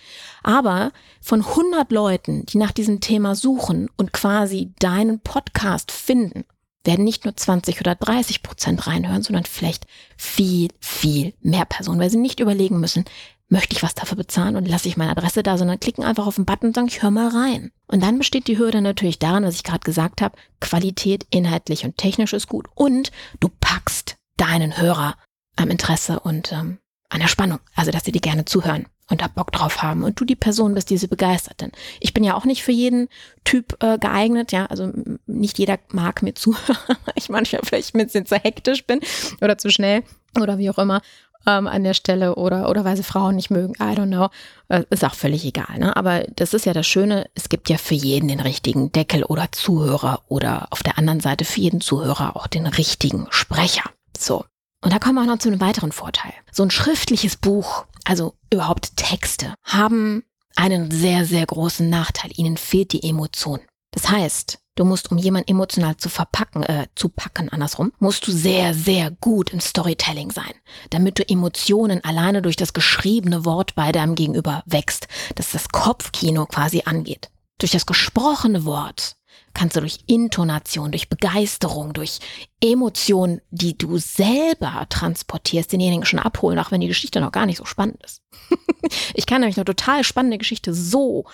Aber 0.43 0.93
von 1.21 1.41
100 1.41 1.91
Leuten, 1.91 2.47
die 2.47 2.59
nach 2.59 2.73
diesem 2.73 3.01
Thema 3.01 3.35
suchen 3.35 3.91
und 3.97 4.13
quasi 4.13 4.73
deinen 4.79 5.21
Podcast 5.21 5.91
finden 5.91 6.45
werden 6.85 7.05
nicht 7.05 7.25
nur 7.25 7.37
20 7.37 7.81
oder 7.81 7.95
30 7.95 8.43
Prozent 8.43 8.87
reinhören, 8.87 9.23
sondern 9.23 9.45
vielleicht 9.45 9.87
viel, 10.17 10.69
viel 10.81 11.35
mehr 11.41 11.65
Personen, 11.65 12.01
weil 12.01 12.11
sie 12.11 12.19
nicht 12.19 12.41
überlegen 12.41 12.81
müssen, 12.81 13.05
möchte 13.49 13.75
ich 13.75 13.83
was 13.83 13.95
dafür 13.95 14.17
bezahlen 14.17 14.57
und 14.57 14.69
lasse 14.69 14.89
ich 14.89 14.97
meine 14.97 15.13
Adresse 15.13 15.43
da, 15.43 15.57
sondern 15.57 15.81
klicken 15.81 16.05
einfach 16.05 16.27
auf 16.27 16.37
den 16.37 16.45
Button 16.45 16.69
und 16.69 16.75
sagen, 16.75 16.89
ich 16.89 17.03
höre 17.03 17.11
mal 17.11 17.29
rein. 17.29 17.73
Und 17.87 18.03
dann 18.03 18.19
besteht 18.19 18.47
die 18.47 18.59
Hürde 18.59 18.83
natürlich 18.83 19.19
daran, 19.19 19.45
was 19.45 19.55
ich 19.55 19.65
gerade 19.65 19.81
gesagt 19.81 20.21
habe, 20.21 20.37
Qualität, 20.61 21.27
inhaltlich 21.31 21.85
und 21.85 21.97
technisch 21.97 22.33
ist 22.33 22.49
gut. 22.49 22.67
Und 22.75 23.11
du 23.41 23.49
packst 23.61 24.17
deinen 24.37 24.77
Hörer 24.79 25.17
am 25.57 25.71
Interesse 25.71 26.21
und 26.21 26.53
ähm, 26.53 26.79
an 27.09 27.21
der 27.21 27.29
Spannung, 27.29 27.61
also 27.75 27.91
dass 27.91 28.05
sie 28.05 28.13
dir 28.13 28.21
gerne 28.21 28.45
zuhören 28.45 28.87
und 29.11 29.23
da 29.23 29.29
Bock 29.29 29.53
drauf 29.53 29.83
haben 29.83 30.05
und 30.05 30.21
du 30.21 30.25
die 30.25 30.37
Person 30.37 30.75
bist, 30.75 30.91
die 30.91 30.99
sie 30.99 31.07
begeistert. 31.07 31.61
Denn 31.61 31.73
ich 32.01 32.13
bin 32.13 32.25
ja 32.25 32.35
auch 32.35 32.45
nicht 32.45 32.63
für 32.63 32.73
jeden 32.73 33.09
Typ 33.45 33.83
äh, 33.83 33.99
geeignet, 33.99 34.53
ja, 34.53 34.67
also 34.67 34.93
nicht 35.27 35.59
jeder 35.59 35.79
mag 35.91 36.23
mir 36.23 36.35
zuhören, 36.37 36.97
ich 37.15 37.29
manchmal 37.29 37.63
vielleicht 37.65 37.95
ein 37.95 38.05
bisschen 38.05 38.27
zu 38.27 38.37
hektisch 38.37 38.85
bin 38.87 39.01
oder 39.41 39.59
zu 39.59 39.71
schnell 39.71 40.03
oder 40.39 40.59
wie 40.59 40.71
auch 40.71 40.79
immer 40.79 41.01
ähm, 41.47 41.67
an 41.67 41.85
der 41.85 41.95
Stelle 41.95 42.35
oder, 42.35 42.69
oder 42.69 42.85
weil 42.85 42.97
sie 42.97 43.03
Frauen 43.03 43.37
nicht 43.37 43.51
mögen, 43.51 43.75
I 43.75 43.95
don't 43.97 44.09
know, 44.09 44.29
äh, 44.69 44.85
ist 44.91 45.05
auch 45.05 45.15
völlig 45.15 45.45
egal. 45.45 45.79
Ne? 45.79 45.97
Aber 45.97 46.25
das 46.37 46.53
ist 46.53 46.67
ja 46.67 46.75
das 46.75 46.87
Schöne, 46.87 47.31
es 47.35 47.49
gibt 47.49 47.71
ja 47.71 47.79
für 47.79 47.95
jeden 47.95 48.29
den 48.29 48.41
richtigen 48.41 48.93
Deckel 48.93 49.25
oder 49.25 49.51
Zuhörer 49.53 50.23
oder 50.29 50.69
auf 50.71 50.83
der 50.83 50.99
anderen 50.99 51.21
Seite 51.21 51.45
für 51.45 51.61
jeden 51.61 51.81
Zuhörer 51.81 52.37
auch 52.37 52.47
den 52.47 52.67
richtigen 52.67 53.27
Sprecher. 53.31 53.85
So. 54.17 54.45
Und 54.81 54.93
da 54.93 54.99
kommen 54.99 55.17
wir 55.17 55.23
auch 55.23 55.27
noch 55.27 55.39
zu 55.39 55.49
einem 55.49 55.61
weiteren 55.61 55.93
Vorteil. 55.93 56.33
So 56.53 56.63
ein 56.63 56.71
schriftliches 56.71 57.37
Buch, 57.37 57.87
also 58.05 58.35
überhaupt 58.53 58.97
Texte, 58.97 59.55
haben 59.65 60.23
einen 60.57 60.91
sehr, 60.91 61.25
sehr 61.25 61.47
großen 61.47 61.89
Nachteil. 61.89 62.31
Ihnen 62.37 62.57
fehlt 62.57 62.93
die 62.93 63.03
Emotion. 63.09 63.61
Das 63.91 64.09
heißt, 64.11 64.59
du 64.77 64.85
musst, 64.85 65.11
um 65.11 65.19
jemanden 65.19 65.51
emotional 65.51 65.97
zu 65.97 66.09
verpacken, 66.09 66.63
äh, 66.63 66.87
zu 66.95 67.09
packen, 67.09 67.49
andersrum, 67.49 67.93
musst 67.99 68.27
du 68.27 68.33
sehr, 68.33 68.75
sehr 68.75 69.11
gut 69.11 69.51
im 69.51 69.61
Storytelling 69.61 70.31
sein, 70.31 70.53
damit 70.91 71.19
du 71.19 71.29
Emotionen 71.29 72.05
alleine 72.05 72.43
durch 72.43 72.57
das 72.57 72.73
geschriebene 72.73 73.45
Wort 73.45 73.75
bei 73.75 73.93
deinem 73.93 74.15
Gegenüber 74.15 74.63
wächst, 74.67 75.09
dass 75.35 75.53
das 75.53 75.69
Kopfkino 75.69 76.47
quasi 76.47 76.83
angeht. 76.85 77.31
Durch 77.59 77.73
das 77.73 77.87
gesprochene 77.87 78.65
Wort 78.65 79.17
kannst 79.59 79.75
du 79.75 79.81
durch 79.81 79.99
Intonation, 80.07 80.93
durch 80.93 81.09
Begeisterung, 81.09 81.93
durch 81.93 82.21
Emotionen, 82.63 83.41
die 83.51 83.77
du 83.77 83.99
selber 83.99 84.87
transportierst, 84.89 85.73
denjenigen 85.73 86.07
schon 86.07 86.21
abholen, 86.21 86.61
auch 86.61 86.71
wenn 86.71 86.81
die 86.81 86.87
Geschichte 86.87 87.21
noch 87.21 87.33
gar 87.33 87.45
nicht 87.45 87.59
so 87.59 87.65
spannend 87.65 88.01
ist. 88.05 88.23
ich 89.15 89.27
kann 89.27 89.41
nämlich 89.41 89.57
eine 89.57 89.65
total 89.65 90.05
spannende 90.05 90.39
Geschichte 90.39 90.73
so 90.73 91.25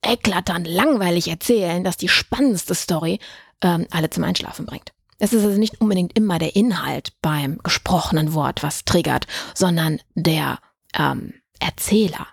eklatant 0.00 0.68
langweilig 0.68 1.26
erzählen, 1.26 1.82
dass 1.82 1.96
die 1.96 2.08
spannendste 2.08 2.76
Story 2.76 3.18
ähm, 3.62 3.88
alle 3.90 4.10
zum 4.10 4.22
Einschlafen 4.22 4.64
bringt. 4.64 4.92
Es 5.18 5.32
ist 5.32 5.44
also 5.44 5.58
nicht 5.58 5.80
unbedingt 5.80 6.16
immer 6.16 6.38
der 6.38 6.54
Inhalt 6.54 7.14
beim 7.20 7.58
gesprochenen 7.64 8.32
Wort, 8.32 8.62
was 8.62 8.84
triggert, 8.84 9.26
sondern 9.54 9.98
der 10.14 10.60
ähm, 10.94 11.34
Erzähler. 11.58 12.28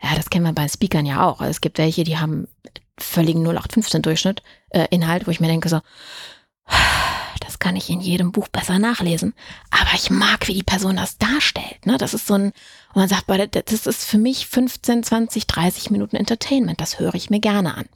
Ja, 0.00 0.14
das 0.14 0.30
kennen 0.30 0.44
wir 0.44 0.52
bei 0.52 0.68
Speakern 0.68 1.04
ja 1.04 1.26
auch. 1.26 1.40
Es 1.40 1.60
gibt 1.60 1.78
welche, 1.78 2.04
die 2.04 2.18
haben 2.18 2.46
völligen 3.02 3.42
0815 3.42 4.02
Durchschnitt 4.02 4.42
äh, 4.70 4.86
Inhalt, 4.90 5.26
wo 5.26 5.30
ich 5.30 5.40
mir 5.40 5.48
denke 5.48 5.68
so, 5.68 5.80
das 7.40 7.58
kann 7.58 7.76
ich 7.76 7.90
in 7.90 8.00
jedem 8.00 8.32
Buch 8.32 8.48
besser 8.48 8.78
nachlesen. 8.78 9.34
Aber 9.70 9.90
ich 9.94 10.10
mag, 10.10 10.46
wie 10.46 10.54
die 10.54 10.62
Person 10.62 10.96
das 10.96 11.18
darstellt. 11.18 11.84
Ne? 11.84 11.98
Das 11.98 12.14
ist 12.14 12.26
so 12.26 12.34
ein, 12.34 12.44
und 12.44 12.96
man 12.96 13.08
sagt, 13.08 13.24
das 13.28 13.86
ist 13.86 14.04
für 14.04 14.18
mich 14.18 14.46
15, 14.46 15.02
20, 15.02 15.46
30 15.46 15.90
Minuten 15.90 16.16
Entertainment. 16.16 16.80
Das 16.80 16.98
höre 16.98 17.14
ich 17.14 17.30
mir 17.30 17.40
gerne 17.40 17.74
an. 17.74 17.86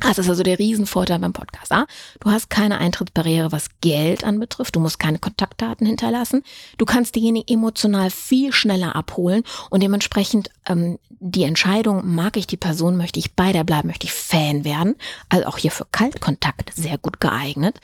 Das 0.00 0.18
ist 0.18 0.28
also 0.28 0.42
der 0.42 0.58
Riesenvorteil 0.58 1.18
beim 1.18 1.32
Podcast. 1.32 1.72
Ah? 1.72 1.86
Du 2.20 2.30
hast 2.30 2.50
keine 2.50 2.78
Eintrittsbarriere, 2.78 3.52
was 3.52 3.68
Geld 3.80 4.24
anbetrifft. 4.24 4.74
Du 4.76 4.80
musst 4.80 4.98
keine 4.98 5.18
Kontaktdaten 5.18 5.86
hinterlassen. 5.86 6.42
Du 6.78 6.84
kannst 6.84 7.14
diejenigen 7.14 7.46
emotional 7.52 8.10
viel 8.10 8.52
schneller 8.52 8.96
abholen 8.96 9.44
und 9.68 9.82
dementsprechend 9.82 10.50
ähm, 10.66 10.98
die 11.20 11.44
Entscheidung, 11.44 12.14
mag 12.14 12.38
ich 12.38 12.46
die 12.46 12.56
Person, 12.56 12.96
möchte 12.96 13.18
ich 13.18 13.34
bei 13.34 13.52
der 13.52 13.64
bleiben, 13.64 13.88
möchte 13.88 14.06
ich 14.06 14.12
Fan 14.12 14.64
werden. 14.64 14.96
Also 15.28 15.46
auch 15.46 15.58
hier 15.58 15.70
für 15.70 15.86
Kaltkontakt 15.92 16.72
sehr 16.74 16.96
gut 16.96 17.20
geeignet 17.20 17.78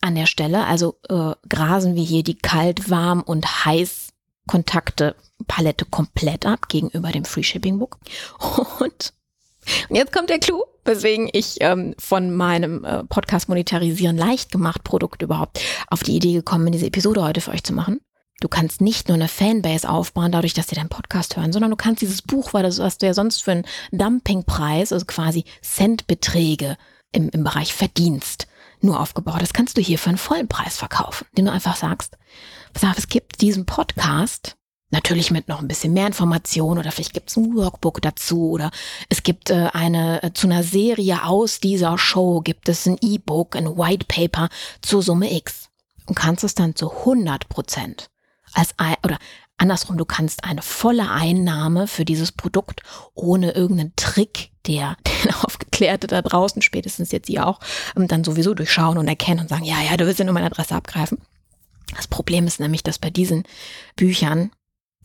an 0.00 0.14
der 0.14 0.26
Stelle. 0.26 0.66
Also 0.66 0.96
äh, 1.08 1.32
grasen 1.48 1.96
wir 1.96 2.04
hier 2.04 2.22
die 2.22 2.38
kalt, 2.38 2.88
warm 2.88 3.22
und 3.22 3.64
heiß 3.64 4.10
Kontakte 4.46 5.16
Palette 5.48 5.84
komplett 5.84 6.46
ab 6.46 6.68
gegenüber 6.68 7.10
dem 7.10 7.24
Free 7.24 7.42
Shipping 7.42 7.78
Book. 7.78 7.98
Und 8.80 9.12
und 9.88 9.96
jetzt 9.96 10.12
kommt 10.12 10.30
der 10.30 10.38
Clou, 10.38 10.62
weswegen 10.84 11.28
ich 11.32 11.56
ähm, 11.60 11.94
von 11.98 12.34
meinem 12.34 12.84
äh, 12.84 13.04
Podcast 13.04 13.48
Monetarisieren 13.48 14.16
leicht 14.16 14.52
gemacht 14.52 14.84
Produkt 14.84 15.22
überhaupt 15.22 15.60
auf 15.88 16.02
die 16.02 16.16
Idee 16.16 16.32
gekommen 16.32 16.64
bin, 16.64 16.72
diese 16.72 16.86
Episode 16.86 17.22
heute 17.22 17.40
für 17.40 17.52
euch 17.52 17.64
zu 17.64 17.72
machen. 17.72 18.00
Du 18.40 18.48
kannst 18.48 18.82
nicht 18.82 19.08
nur 19.08 19.14
eine 19.14 19.28
Fanbase 19.28 19.88
aufbauen, 19.88 20.30
dadurch, 20.30 20.52
dass 20.52 20.68
sie 20.68 20.74
deinen 20.74 20.90
Podcast 20.90 21.36
hören, 21.36 21.52
sondern 21.52 21.70
du 21.70 21.76
kannst 21.76 22.02
dieses 22.02 22.20
Buch, 22.20 22.52
weil 22.52 22.62
das 22.62 22.78
hast 22.78 23.00
du 23.00 23.06
ja 23.06 23.14
sonst 23.14 23.42
für 23.42 23.52
einen 23.52 23.66
Dumpingpreis, 23.92 24.92
also 24.92 25.06
quasi 25.06 25.44
Centbeträge 25.62 26.76
im, 27.12 27.30
im 27.30 27.44
Bereich 27.44 27.72
Verdienst 27.72 28.46
nur 28.82 29.00
aufgebaut. 29.00 29.40
Das 29.40 29.54
kannst 29.54 29.78
du 29.78 29.80
hier 29.80 29.98
für 29.98 30.10
einen 30.10 30.18
vollen 30.18 30.48
Preis 30.48 30.76
verkaufen, 30.76 31.26
den 31.36 31.46
du 31.46 31.52
einfach 31.52 31.76
sagst, 31.76 32.18
pass 32.74 32.84
auf, 32.84 32.98
es 32.98 33.08
gibt 33.08 33.40
diesen 33.40 33.64
Podcast 33.64 34.56
Natürlich 34.90 35.32
mit 35.32 35.48
noch 35.48 35.60
ein 35.60 35.68
bisschen 35.68 35.92
mehr 35.92 36.06
Information 36.06 36.78
oder 36.78 36.92
vielleicht 36.92 37.12
gibt 37.12 37.30
es 37.30 37.36
ein 37.36 37.56
Workbook 37.56 38.00
dazu 38.02 38.50
oder 38.50 38.70
es 39.08 39.24
gibt 39.24 39.50
äh, 39.50 39.68
eine 39.72 40.22
äh, 40.22 40.32
zu 40.32 40.46
einer 40.46 40.62
Serie 40.62 41.24
aus 41.24 41.58
dieser 41.58 41.98
Show 41.98 42.40
gibt 42.40 42.68
es 42.68 42.86
ein 42.86 42.96
E-Book, 43.00 43.56
ein 43.56 43.76
White 43.76 44.06
Paper 44.06 44.48
zur 44.82 45.02
Summe 45.02 45.34
X 45.34 45.70
und 46.06 46.14
kannst 46.14 46.44
es 46.44 46.54
dann 46.54 46.76
zu 46.76 46.90
100 46.90 47.48
Prozent 47.48 48.10
als 48.52 48.74
oder 49.02 49.18
andersrum, 49.58 49.96
du 49.96 50.04
kannst 50.04 50.44
eine 50.44 50.62
volle 50.62 51.10
Einnahme 51.10 51.86
für 51.86 52.04
dieses 52.04 52.30
Produkt 52.30 52.82
ohne 53.14 53.52
irgendeinen 53.52 53.94
Trick, 53.96 54.50
der 54.66 54.96
den 55.24 55.34
Aufgeklärte 55.34 56.06
da 56.06 56.22
draußen, 56.22 56.62
spätestens 56.62 57.12
jetzt 57.12 57.28
ihr 57.28 57.46
auch, 57.46 57.60
ähm, 57.96 58.08
dann 58.08 58.24
sowieso 58.24 58.54
durchschauen 58.54 58.98
und 58.98 59.08
erkennen 59.08 59.40
und 59.40 59.48
sagen, 59.48 59.64
ja, 59.64 59.80
ja, 59.80 59.96
du 59.96 60.06
willst 60.06 60.18
ja 60.18 60.24
nur 60.24 60.34
meine 60.34 60.46
Adresse 60.46 60.74
abgreifen. 60.74 61.18
Das 61.94 62.06
Problem 62.06 62.46
ist 62.46 62.60
nämlich, 62.60 62.82
dass 62.82 62.98
bei 62.98 63.10
diesen 63.10 63.44
Büchern 63.94 64.50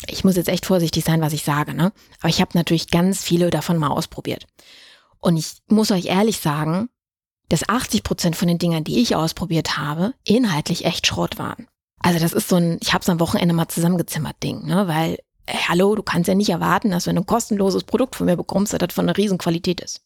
ich 0.08 0.24
muss 0.24 0.36
jetzt 0.36 0.50
echt 0.50 0.66
vorsichtig 0.66 1.04
sein, 1.04 1.22
was 1.22 1.34
ich 1.34 1.44
sage, 1.44 1.74
ne? 1.74 1.92
Aber 2.20 2.30
ich 2.30 2.42
habe 2.42 2.52
natürlich 2.56 2.90
ganz 2.90 3.24
viele 3.24 3.50
davon 3.50 3.78
mal 3.78 3.90
ausprobiert. 3.90 4.48
Und 5.20 5.38
ich 5.38 5.58
muss 5.68 5.92
euch 5.92 6.06
ehrlich 6.06 6.40
sagen, 6.40 6.90
dass 7.50 7.68
80 7.68 8.04
Prozent 8.04 8.36
von 8.36 8.48
den 8.48 8.58
Dingern, 8.58 8.84
die 8.84 9.02
ich 9.02 9.16
ausprobiert 9.16 9.78
habe, 9.78 10.14
inhaltlich 10.24 10.86
echt 10.86 11.06
Schrott 11.06 11.38
waren. 11.38 11.68
Also 12.00 12.20
das 12.20 12.34
ist 12.34 12.50
so 12.50 12.56
ein, 12.56 12.80
ich 12.82 12.94
habe 12.94 13.02
es 13.02 13.10
am 13.10 13.20
Wochenende 13.20 13.54
mal 13.54 13.68
zusammengezimmert 13.68 14.42
Ding, 14.42 14.66
ne? 14.66 14.88
Weil 14.88 15.20
hey, 15.48 15.60
hallo, 15.70 15.96
du 15.96 16.04
kannst 16.04 16.28
ja 16.28 16.36
nicht 16.36 16.50
erwarten, 16.50 16.92
dass 16.92 17.08
wenn 17.08 17.16
du 17.16 17.22
ein 17.22 17.28
kostenloses 17.28 17.84
Produkt 17.84 18.16
von 18.16 18.26
mir 18.26 18.38
bekommst, 18.38 18.74
dass 18.74 18.80
das 18.80 18.94
von 18.94 19.06
einer 19.06 19.18
Riesen-Qualität 19.18 19.82
ist. 19.82 20.02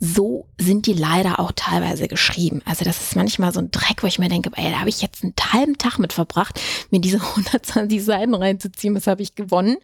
So 0.00 0.46
sind 0.58 0.86
die 0.86 0.92
leider 0.92 1.40
auch 1.40 1.52
teilweise 1.54 2.08
geschrieben. 2.08 2.62
Also 2.64 2.84
das 2.84 3.00
ist 3.00 3.16
manchmal 3.16 3.52
so 3.52 3.60
ein 3.60 3.70
Dreck, 3.70 4.02
wo 4.02 4.06
ich 4.06 4.18
mir 4.18 4.28
denke, 4.28 4.50
ey, 4.54 4.70
da 4.70 4.80
habe 4.80 4.88
ich 4.88 5.02
jetzt 5.02 5.22
einen 5.22 5.34
halben 5.52 5.78
Tag 5.78 5.98
mit 5.98 6.12
verbracht, 6.12 6.60
mir 6.90 7.00
diese 7.00 7.20
120 7.36 8.04
Seiten 8.04 8.34
reinzuziehen, 8.34 8.94
was 8.94 9.06
habe 9.06 9.22
ich 9.22 9.34
gewonnen? 9.34 9.76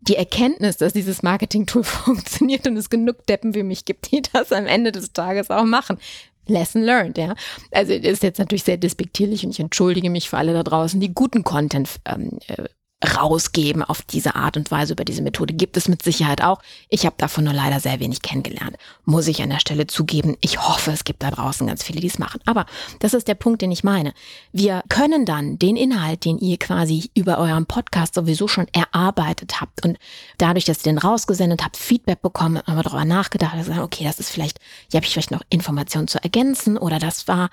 Die 0.00 0.16
Erkenntnis, 0.16 0.76
dass 0.76 0.92
dieses 0.92 1.22
Marketing-Tool 1.22 1.84
funktioniert 1.84 2.66
und 2.66 2.76
es 2.76 2.90
genug 2.90 3.26
Deppen 3.26 3.54
wie 3.54 3.64
mich 3.64 3.84
gibt, 3.84 4.12
die 4.12 4.22
das 4.32 4.52
am 4.52 4.66
Ende 4.66 4.92
des 4.92 5.12
Tages 5.12 5.50
auch 5.50 5.64
machen. 5.64 5.98
Lesson 6.46 6.82
learned, 6.82 7.18
ja. 7.18 7.34
Also 7.70 7.92
ist 7.92 8.22
jetzt 8.22 8.38
natürlich 8.38 8.64
sehr 8.64 8.78
despektierlich 8.78 9.44
und 9.44 9.50
ich 9.50 9.60
entschuldige 9.60 10.10
mich 10.10 10.30
für 10.30 10.38
alle 10.38 10.54
da 10.54 10.62
draußen, 10.62 10.98
die 10.98 11.12
guten 11.12 11.44
Content 11.44 11.88
ähm, 12.06 12.38
äh, 12.46 12.64
rausgeben 13.04 13.82
auf 13.84 14.02
diese 14.02 14.34
Art 14.34 14.56
und 14.56 14.70
Weise 14.70 14.94
über 14.94 15.04
diese 15.04 15.22
Methode. 15.22 15.54
Gibt 15.54 15.76
es 15.76 15.86
mit 15.86 16.02
Sicherheit 16.02 16.42
auch. 16.42 16.60
Ich 16.88 17.06
habe 17.06 17.14
davon 17.16 17.44
nur 17.44 17.52
leider 17.52 17.78
sehr 17.78 18.00
wenig 18.00 18.22
kennengelernt. 18.22 18.76
Muss 19.04 19.28
ich 19.28 19.40
an 19.40 19.50
der 19.50 19.60
Stelle 19.60 19.86
zugeben. 19.86 20.36
Ich 20.40 20.60
hoffe, 20.60 20.90
es 20.90 21.04
gibt 21.04 21.22
da 21.22 21.30
draußen 21.30 21.66
ganz 21.66 21.84
viele, 21.84 22.00
die 22.00 22.08
es 22.08 22.18
machen. 22.18 22.40
Aber 22.44 22.66
das 22.98 23.14
ist 23.14 23.28
der 23.28 23.36
Punkt, 23.36 23.62
den 23.62 23.70
ich 23.70 23.84
meine. 23.84 24.14
Wir 24.52 24.82
können 24.88 25.24
dann 25.24 25.58
den 25.58 25.76
Inhalt, 25.76 26.24
den 26.24 26.38
ihr 26.38 26.58
quasi 26.58 27.10
über 27.14 27.38
euren 27.38 27.66
Podcast 27.66 28.14
sowieso 28.14 28.48
schon 28.48 28.66
erarbeitet 28.72 29.60
habt 29.60 29.84
und 29.84 29.96
dadurch, 30.38 30.64
dass 30.64 30.78
ihr 30.78 30.92
den 30.92 30.98
rausgesendet 30.98 31.64
habt, 31.64 31.76
Feedback 31.76 32.20
bekommen, 32.20 32.60
aber 32.66 32.82
darüber 32.82 33.04
nachgedacht, 33.04 33.54
okay, 33.80 34.04
das 34.04 34.18
ist 34.18 34.30
vielleicht, 34.30 34.58
hier 34.90 34.98
habe 34.98 35.06
ich 35.06 35.12
vielleicht 35.12 35.30
noch 35.30 35.42
Informationen 35.50 36.08
zu 36.08 36.22
ergänzen 36.22 36.76
oder 36.76 36.98
das 36.98 37.28
war 37.28 37.50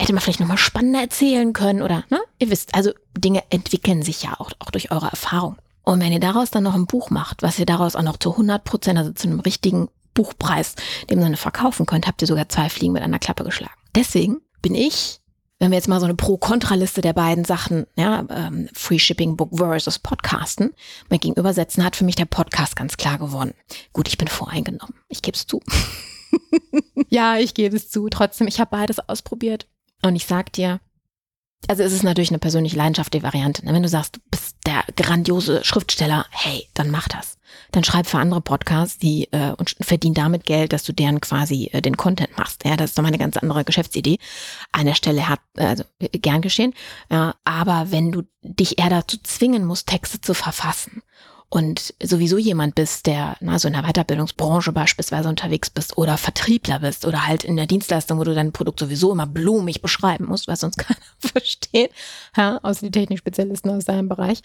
hätte 0.00 0.12
man 0.12 0.20
vielleicht 0.20 0.40
nochmal 0.40 0.58
spannender 0.58 1.00
erzählen 1.00 1.52
können 1.52 1.82
oder, 1.82 2.04
ne? 2.10 2.20
Ihr 2.38 2.50
wisst, 2.50 2.74
also 2.74 2.92
Dinge 3.16 3.42
entwickeln 3.50 4.02
sich 4.02 4.22
ja 4.22 4.38
auch, 4.38 4.52
auch 4.58 4.70
durch 4.70 4.90
eure 4.90 5.08
Erfahrung. 5.08 5.56
Und 5.82 6.00
wenn 6.00 6.12
ihr 6.12 6.20
daraus 6.20 6.50
dann 6.50 6.64
noch 6.64 6.74
ein 6.74 6.86
Buch 6.86 7.10
macht, 7.10 7.42
was 7.42 7.58
ihr 7.58 7.66
daraus 7.66 7.96
auch 7.96 8.02
noch 8.02 8.16
zu 8.16 8.32
100 8.32 8.64
Prozent, 8.64 8.98
also 8.98 9.12
zu 9.12 9.28
einem 9.28 9.40
richtigen 9.40 9.88
Buchpreis, 10.14 10.74
dem 11.10 11.22
Sinne 11.22 11.36
verkaufen 11.36 11.86
könnt, 11.86 12.06
habt 12.06 12.20
ihr 12.22 12.28
sogar 12.28 12.48
zwei 12.48 12.68
Fliegen 12.68 12.92
mit 12.92 13.02
einer 13.02 13.18
Klappe 13.20 13.44
geschlagen. 13.44 13.74
Deswegen 13.94 14.40
bin 14.62 14.74
ich, 14.74 15.20
wenn 15.58 15.70
wir 15.70 15.76
jetzt 15.76 15.88
mal 15.88 16.00
so 16.00 16.06
eine 16.06 16.16
Pro-Kontra-Liste 16.16 17.02
der 17.02 17.12
beiden 17.12 17.44
Sachen, 17.44 17.86
ja, 17.96 18.26
ähm, 18.30 18.68
Free 18.74 18.98
Shipping 18.98 19.36
Book 19.36 19.56
versus 19.56 19.98
Podcasten, 19.98 20.74
mal 21.08 21.18
gegenübersetzen, 21.18 21.84
hat 21.84 21.96
für 21.96 22.04
mich 22.04 22.16
der 22.16 22.24
Podcast 22.24 22.74
ganz 22.74 22.96
klar 22.96 23.18
gewonnen. 23.18 23.54
Gut, 23.92 24.08
ich 24.08 24.18
bin 24.18 24.28
voreingenommen. 24.28 24.96
Ich 25.08 25.22
gebe 25.22 25.36
es 25.36 25.46
zu. 25.46 25.62
ja, 27.08 27.36
ich 27.36 27.54
gebe 27.54 27.76
es 27.76 27.88
zu. 27.88 28.08
Trotzdem, 28.08 28.48
ich 28.48 28.58
habe 28.58 28.76
beides 28.76 28.98
ausprobiert. 28.98 29.66
Und 30.02 30.16
ich 30.16 30.26
sag 30.26 30.52
dir, 30.52 30.80
also 31.68 31.82
es 31.82 31.92
ist 31.92 32.04
natürlich 32.04 32.30
eine 32.30 32.38
persönliche 32.38 32.76
leidenschaftliche 32.76 33.24
Variante. 33.24 33.64
Ne? 33.64 33.72
Wenn 33.72 33.82
du 33.82 33.88
sagst, 33.88 34.16
du 34.16 34.20
bist 34.30 34.56
der 34.66 34.84
grandiose 34.94 35.64
Schriftsteller, 35.64 36.26
hey, 36.30 36.68
dann 36.74 36.90
mach 36.90 37.08
das. 37.08 37.38
Dann 37.72 37.84
schreib 37.84 38.06
für 38.06 38.18
andere 38.18 38.40
Podcasts, 38.40 38.98
die 38.98 39.28
äh, 39.32 39.52
und 39.56 39.74
verdien 39.80 40.14
damit 40.14 40.44
Geld, 40.44 40.72
dass 40.72 40.84
du 40.84 40.92
deren 40.92 41.20
quasi 41.20 41.70
äh, 41.72 41.80
den 41.80 41.96
Content 41.96 42.36
machst. 42.36 42.64
Ja, 42.64 42.76
das 42.76 42.90
ist 42.90 42.98
doch 42.98 43.02
mal 43.02 43.08
eine 43.08 43.18
ganz 43.18 43.36
andere 43.36 43.64
Geschäftsidee. 43.64 44.18
An 44.72 44.86
der 44.86 44.94
Stelle 44.94 45.28
hat 45.28 45.40
also 45.56 45.84
äh, 45.98 46.08
gern 46.18 46.42
geschehen. 46.42 46.74
Ja, 47.10 47.34
aber 47.44 47.90
wenn 47.90 48.12
du 48.12 48.22
dich 48.42 48.78
eher 48.78 48.90
dazu 48.90 49.16
zwingen 49.22 49.64
musst, 49.64 49.88
Texte 49.88 50.20
zu 50.20 50.34
verfassen 50.34 51.02
und 51.48 51.94
sowieso 52.02 52.38
jemand 52.38 52.74
bist, 52.74 53.06
der 53.06 53.36
na, 53.40 53.58
so 53.58 53.68
in 53.68 53.74
der 53.74 53.84
Weiterbildungsbranche 53.84 54.72
beispielsweise 54.72 55.28
unterwegs 55.28 55.70
bist 55.70 55.96
oder 55.96 56.16
Vertriebler 56.16 56.80
bist 56.80 57.06
oder 57.06 57.26
halt 57.26 57.44
in 57.44 57.56
der 57.56 57.66
Dienstleistung, 57.66 58.18
wo 58.18 58.24
du 58.24 58.34
dein 58.34 58.52
Produkt 58.52 58.80
sowieso 58.80 59.12
immer 59.12 59.26
blumig 59.26 59.80
beschreiben 59.80 60.26
musst, 60.26 60.48
was 60.48 60.60
sonst 60.60 60.76
keiner 60.78 60.98
versteht, 61.18 61.92
ja, 62.36 62.58
außer 62.62 62.86
die 62.86 62.90
Technikspezialisten 62.90 63.70
aus 63.70 63.84
deinem 63.84 64.08
Bereich, 64.08 64.42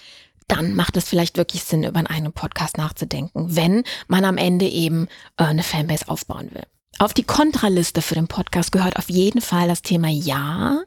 dann 0.47 0.75
macht 0.75 0.97
es 0.97 1.07
vielleicht 1.07 1.37
wirklich 1.37 1.63
Sinn, 1.63 1.83
über 1.83 1.97
einen 1.97 2.07
eigenen 2.07 2.33
Podcast 2.33 2.77
nachzudenken, 2.77 3.55
wenn 3.55 3.83
man 4.07 4.25
am 4.25 4.37
Ende 4.37 4.67
eben 4.67 5.07
äh, 5.37 5.45
eine 5.45 5.63
Fanbase 5.63 6.07
aufbauen 6.07 6.49
will. 6.51 6.65
Auf 6.99 7.13
die 7.13 7.23
Kontraliste 7.23 8.01
für 8.01 8.15
den 8.15 8.27
Podcast 8.27 8.71
gehört 8.71 8.97
auf 8.97 9.09
jeden 9.09 9.41
Fall 9.41 9.67
das 9.67 9.81
Thema 9.81 10.09
Ja, 10.09 10.83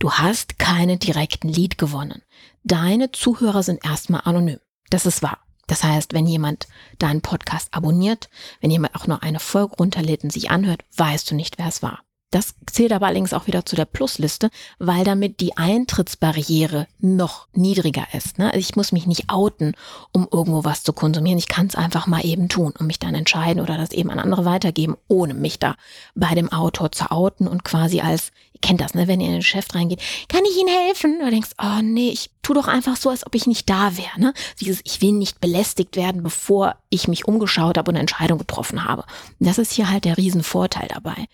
du 0.00 0.12
hast 0.12 0.58
keine 0.58 0.98
direkten 0.98 1.48
Lead 1.48 1.78
gewonnen. 1.78 2.22
Deine 2.64 3.12
Zuhörer 3.12 3.62
sind 3.62 3.84
erstmal 3.84 4.22
anonym. 4.24 4.58
Das 4.90 5.06
ist 5.06 5.22
wahr. 5.22 5.45
Das 5.66 5.82
heißt, 5.82 6.12
wenn 6.12 6.26
jemand 6.26 6.68
deinen 6.98 7.22
Podcast 7.22 7.68
abonniert, 7.72 8.28
wenn 8.60 8.70
jemand 8.70 8.94
auch 8.94 9.06
nur 9.06 9.22
eine 9.22 9.40
Folge 9.40 9.76
runterlädt 9.76 10.22
und 10.22 10.32
sich 10.32 10.50
anhört, 10.50 10.84
weißt 10.96 11.30
du 11.30 11.34
nicht, 11.34 11.58
wer 11.58 11.66
es 11.66 11.82
war. 11.82 12.05
Das 12.36 12.54
zählt 12.70 12.92
aber 12.92 13.06
allerdings 13.06 13.32
auch 13.32 13.46
wieder 13.46 13.64
zu 13.64 13.76
der 13.76 13.86
Plusliste, 13.86 14.50
weil 14.78 15.04
damit 15.04 15.40
die 15.40 15.56
Eintrittsbarriere 15.56 16.86
noch 16.98 17.48
niedriger 17.54 18.06
ist. 18.12 18.36
Ne? 18.36 18.48
Also 18.48 18.58
ich 18.58 18.76
muss 18.76 18.92
mich 18.92 19.06
nicht 19.06 19.30
outen, 19.30 19.72
um 20.12 20.28
irgendwo 20.30 20.62
was 20.62 20.82
zu 20.82 20.92
konsumieren. 20.92 21.38
Ich 21.38 21.48
kann 21.48 21.68
es 21.68 21.76
einfach 21.76 22.06
mal 22.06 22.26
eben 22.26 22.50
tun 22.50 22.74
und 22.78 22.86
mich 22.88 22.98
dann 22.98 23.14
entscheiden 23.14 23.62
oder 23.62 23.78
das 23.78 23.92
eben 23.92 24.10
an 24.10 24.18
andere 24.18 24.44
weitergeben, 24.44 24.98
ohne 25.08 25.32
mich 25.32 25.58
da 25.58 25.76
bei 26.14 26.34
dem 26.34 26.52
Autor 26.52 26.92
zu 26.92 27.10
outen 27.10 27.48
und 27.48 27.64
quasi 27.64 28.02
als, 28.02 28.32
ihr 28.52 28.60
kennt 28.60 28.82
das, 28.82 28.92
ne, 28.92 29.08
wenn 29.08 29.22
ihr 29.22 29.28
in 29.28 29.32
den 29.32 29.42
Chef 29.42 29.74
reingeht, 29.74 30.02
kann 30.28 30.44
ich 30.44 30.58
Ihnen 30.58 30.68
helfen? 30.68 31.16
Oder 31.22 31.30
denkst, 31.30 31.52
oh 31.56 31.80
nee, 31.82 32.10
ich 32.10 32.28
tu 32.42 32.52
doch 32.52 32.68
einfach 32.68 32.96
so, 32.96 33.08
als 33.08 33.26
ob 33.26 33.34
ich 33.34 33.46
nicht 33.46 33.70
da 33.70 33.96
wäre. 33.96 34.20
Ne? 34.20 34.34
Dieses, 34.60 34.82
ich 34.84 35.00
will 35.00 35.12
nicht 35.12 35.40
belästigt 35.40 35.96
werden, 35.96 36.22
bevor 36.22 36.76
ich 36.90 37.08
mich 37.08 37.26
umgeschaut 37.26 37.78
habe 37.78 37.90
und 37.90 37.94
eine 37.94 38.00
Entscheidung 38.00 38.36
getroffen 38.36 38.84
habe. 38.84 39.04
das 39.38 39.56
ist 39.56 39.72
hier 39.72 39.88
halt 39.88 40.04
der 40.04 40.18
Riesenvorteil 40.18 40.88
dabei. 40.92 41.28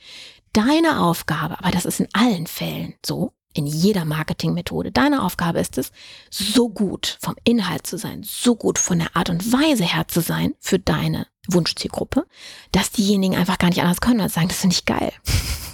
Deine 0.53 1.01
Aufgabe, 1.01 1.59
aber 1.59 1.71
das 1.71 1.87
ist 1.87 2.01
in 2.01 2.09
allen 2.13 2.47
Fällen 2.47 2.95
so, 3.05 3.33
in 3.55 3.67
jeder 3.67 4.05
Marketingmethode. 4.05 4.93
Deine 4.93 5.23
Aufgabe 5.23 5.61
ist 5.61 5.79
es, 5.79 5.93
so 6.31 6.69
gut 6.69 7.19
vom 7.21 7.37
Inhalt 7.45 7.87
zu 7.87 7.97
sein, 7.97 8.23
so 8.23 8.55
gut 8.55 8.79
von 8.79 8.99
der 8.99 9.17
Art 9.17 9.31
und 9.31 9.53
Weise 9.53 9.85
her 9.85 10.09
zu 10.09 10.21
sein 10.21 10.55
für 10.61 10.79
deine 10.79 11.27
Wunschzielgruppe, 11.49 12.27
dass 12.71 12.91
diejenigen 12.91 13.35
einfach 13.35 13.59
gar 13.59 13.69
nicht 13.69 13.81
anders 13.81 14.01
können 14.01 14.21
als 14.21 14.35
sagen, 14.35 14.49
das 14.49 14.61
finde 14.61 14.75
ich 14.75 14.85
geil. 14.85 15.13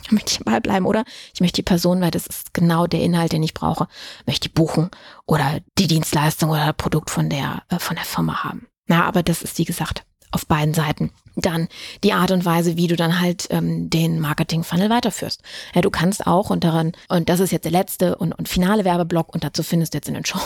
Ich 0.09 0.13
möchte 0.13 0.33
ich 0.33 0.39
dabei 0.39 0.59
bleiben 0.61 0.87
oder 0.87 1.05
ich 1.35 1.43
möchte 1.43 1.57
die 1.57 1.63
Person, 1.63 2.01
weil 2.01 2.11
das 2.11 2.27
ist 2.27 2.55
genau 2.55 2.87
der 2.87 3.03
Inhalt, 3.03 3.33
den 3.33 3.43
ich 3.43 3.53
brauche, 3.53 3.89
möchte 4.25 4.49
ich 4.49 4.55
buchen 4.55 4.91
oder 5.27 5.61
die 5.77 5.87
Dienstleistung 5.87 6.49
oder 6.49 6.73
Produkt 6.73 7.11
von 7.11 7.29
der, 7.29 7.63
äh, 7.69 7.79
von 7.79 7.95
der 7.95 8.07
Firma 8.07 8.43
haben. 8.43 8.69
Na, 8.87 9.05
aber 9.05 9.23
das 9.23 9.43
ist, 9.43 9.59
wie 9.59 9.67
gesagt, 9.67 10.07
auf 10.31 10.47
beiden 10.47 10.73
Seiten 10.73 11.13
dann 11.41 11.69
die 12.05 12.13
Art 12.13 12.31
und 12.31 12.45
Weise, 12.45 12.77
wie 12.77 12.87
du 12.87 12.97
dann 12.97 13.21
halt 13.21 13.47
ähm, 13.51 13.91
den 13.91 14.21
Marketing-Funnel 14.21 14.91
weiterführst. 14.91 15.43
Ja, 15.75 15.81
du 15.81 15.91
kannst 15.91 16.27
auch 16.27 16.51
und 16.51 16.65
daran, 16.65 16.93
und 17.09 17.29
das 17.29 17.41
ist 17.41 17.51
jetzt 17.51 17.65
der 17.65 17.73
letzte 17.73 18.17
und, 18.17 18.33
und 18.33 18.49
finale 18.49 18.85
Werbeblock 18.85 19.35
und 19.35 19.45
dazu 19.45 19.63
findest 19.63 19.95
du 19.95 19.99
jetzt 19.99 20.09
in 20.09 20.15
den 20.15 20.25
Show 20.27 20.41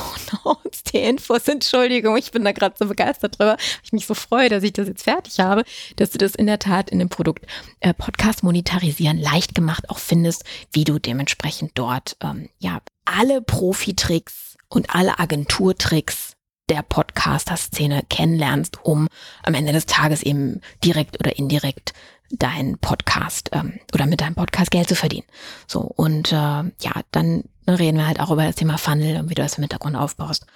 Notes 0.45 0.83
die 0.85 0.99
Infos. 0.99 1.49
Entschuldigung, 1.49 2.17
ich 2.17 2.31
bin 2.31 2.45
da 2.45 2.53
gerade 2.53 2.75
so 2.79 2.87
begeistert 2.87 3.39
drüber. 3.39 3.57
Ich 3.83 3.93
mich 3.93 4.07
so 4.07 4.15
freue, 4.15 4.49
dass 4.49 4.63
ich 4.63 4.73
das 4.73 4.89
jetzt 4.89 5.05
fertig 5.05 5.39
habe, 5.39 5.65
dass 5.97 6.11
du 6.11 6.19
das 6.19 6.35
in 6.35 6.47
der 6.47 6.59
Tat 6.59 6.91
in 6.91 6.99
dem 6.99 7.09
Produkt 7.09 7.47
äh, 7.81 7.95
Podcast 7.95 8.43
monetarisieren 8.43 9.19
leicht 9.19 9.55
gemacht 9.55 9.89
auch 9.91 9.99
findest, 9.99 10.45
wie 10.73 10.85
du 10.85 10.99
dementsprechend 10.99 11.73
dort 11.75 12.17
ähm, 12.21 12.49
ja 12.59 12.81
alle 13.05 13.43
Profi-Tricks 13.43 14.57
und 14.69 14.95
alle 14.95 15.19
Agenturtricks 15.19 16.32
der 16.69 16.83
Podcaster-Szene 16.83 18.03
kennenlernst, 18.09 18.79
um 18.85 19.09
am 19.43 19.55
Ende 19.55 19.73
des 19.73 19.87
Tages 19.87 20.23
eben 20.23 20.61
direkt 20.85 21.19
oder 21.21 21.37
indirekt 21.37 21.93
deinen 22.31 22.79
Podcast 22.79 23.51
ähm, 23.53 23.79
oder 23.93 24.07
mit 24.07 24.21
deinem 24.21 24.35
Podcast 24.35 24.71
Geld 24.71 24.89
zu 24.89 24.95
verdienen. 24.95 25.27
So, 25.67 25.81
und 25.81 26.33
äh, 26.33 26.37
ja, 26.37 27.03
dann 27.11 27.45
reden 27.69 27.99
wir 27.99 28.07
halt 28.07 28.21
auch 28.21 28.31
über 28.31 28.45
das 28.45 28.57
Thema 28.57 28.79
Funnel 28.79 29.21
und 29.21 29.31
wie 29.31 29.35
du 29.35 29.43
das 29.43 29.59
im 29.59 29.63
Hintergrund 29.63 29.97
aufbaust. 29.97 30.47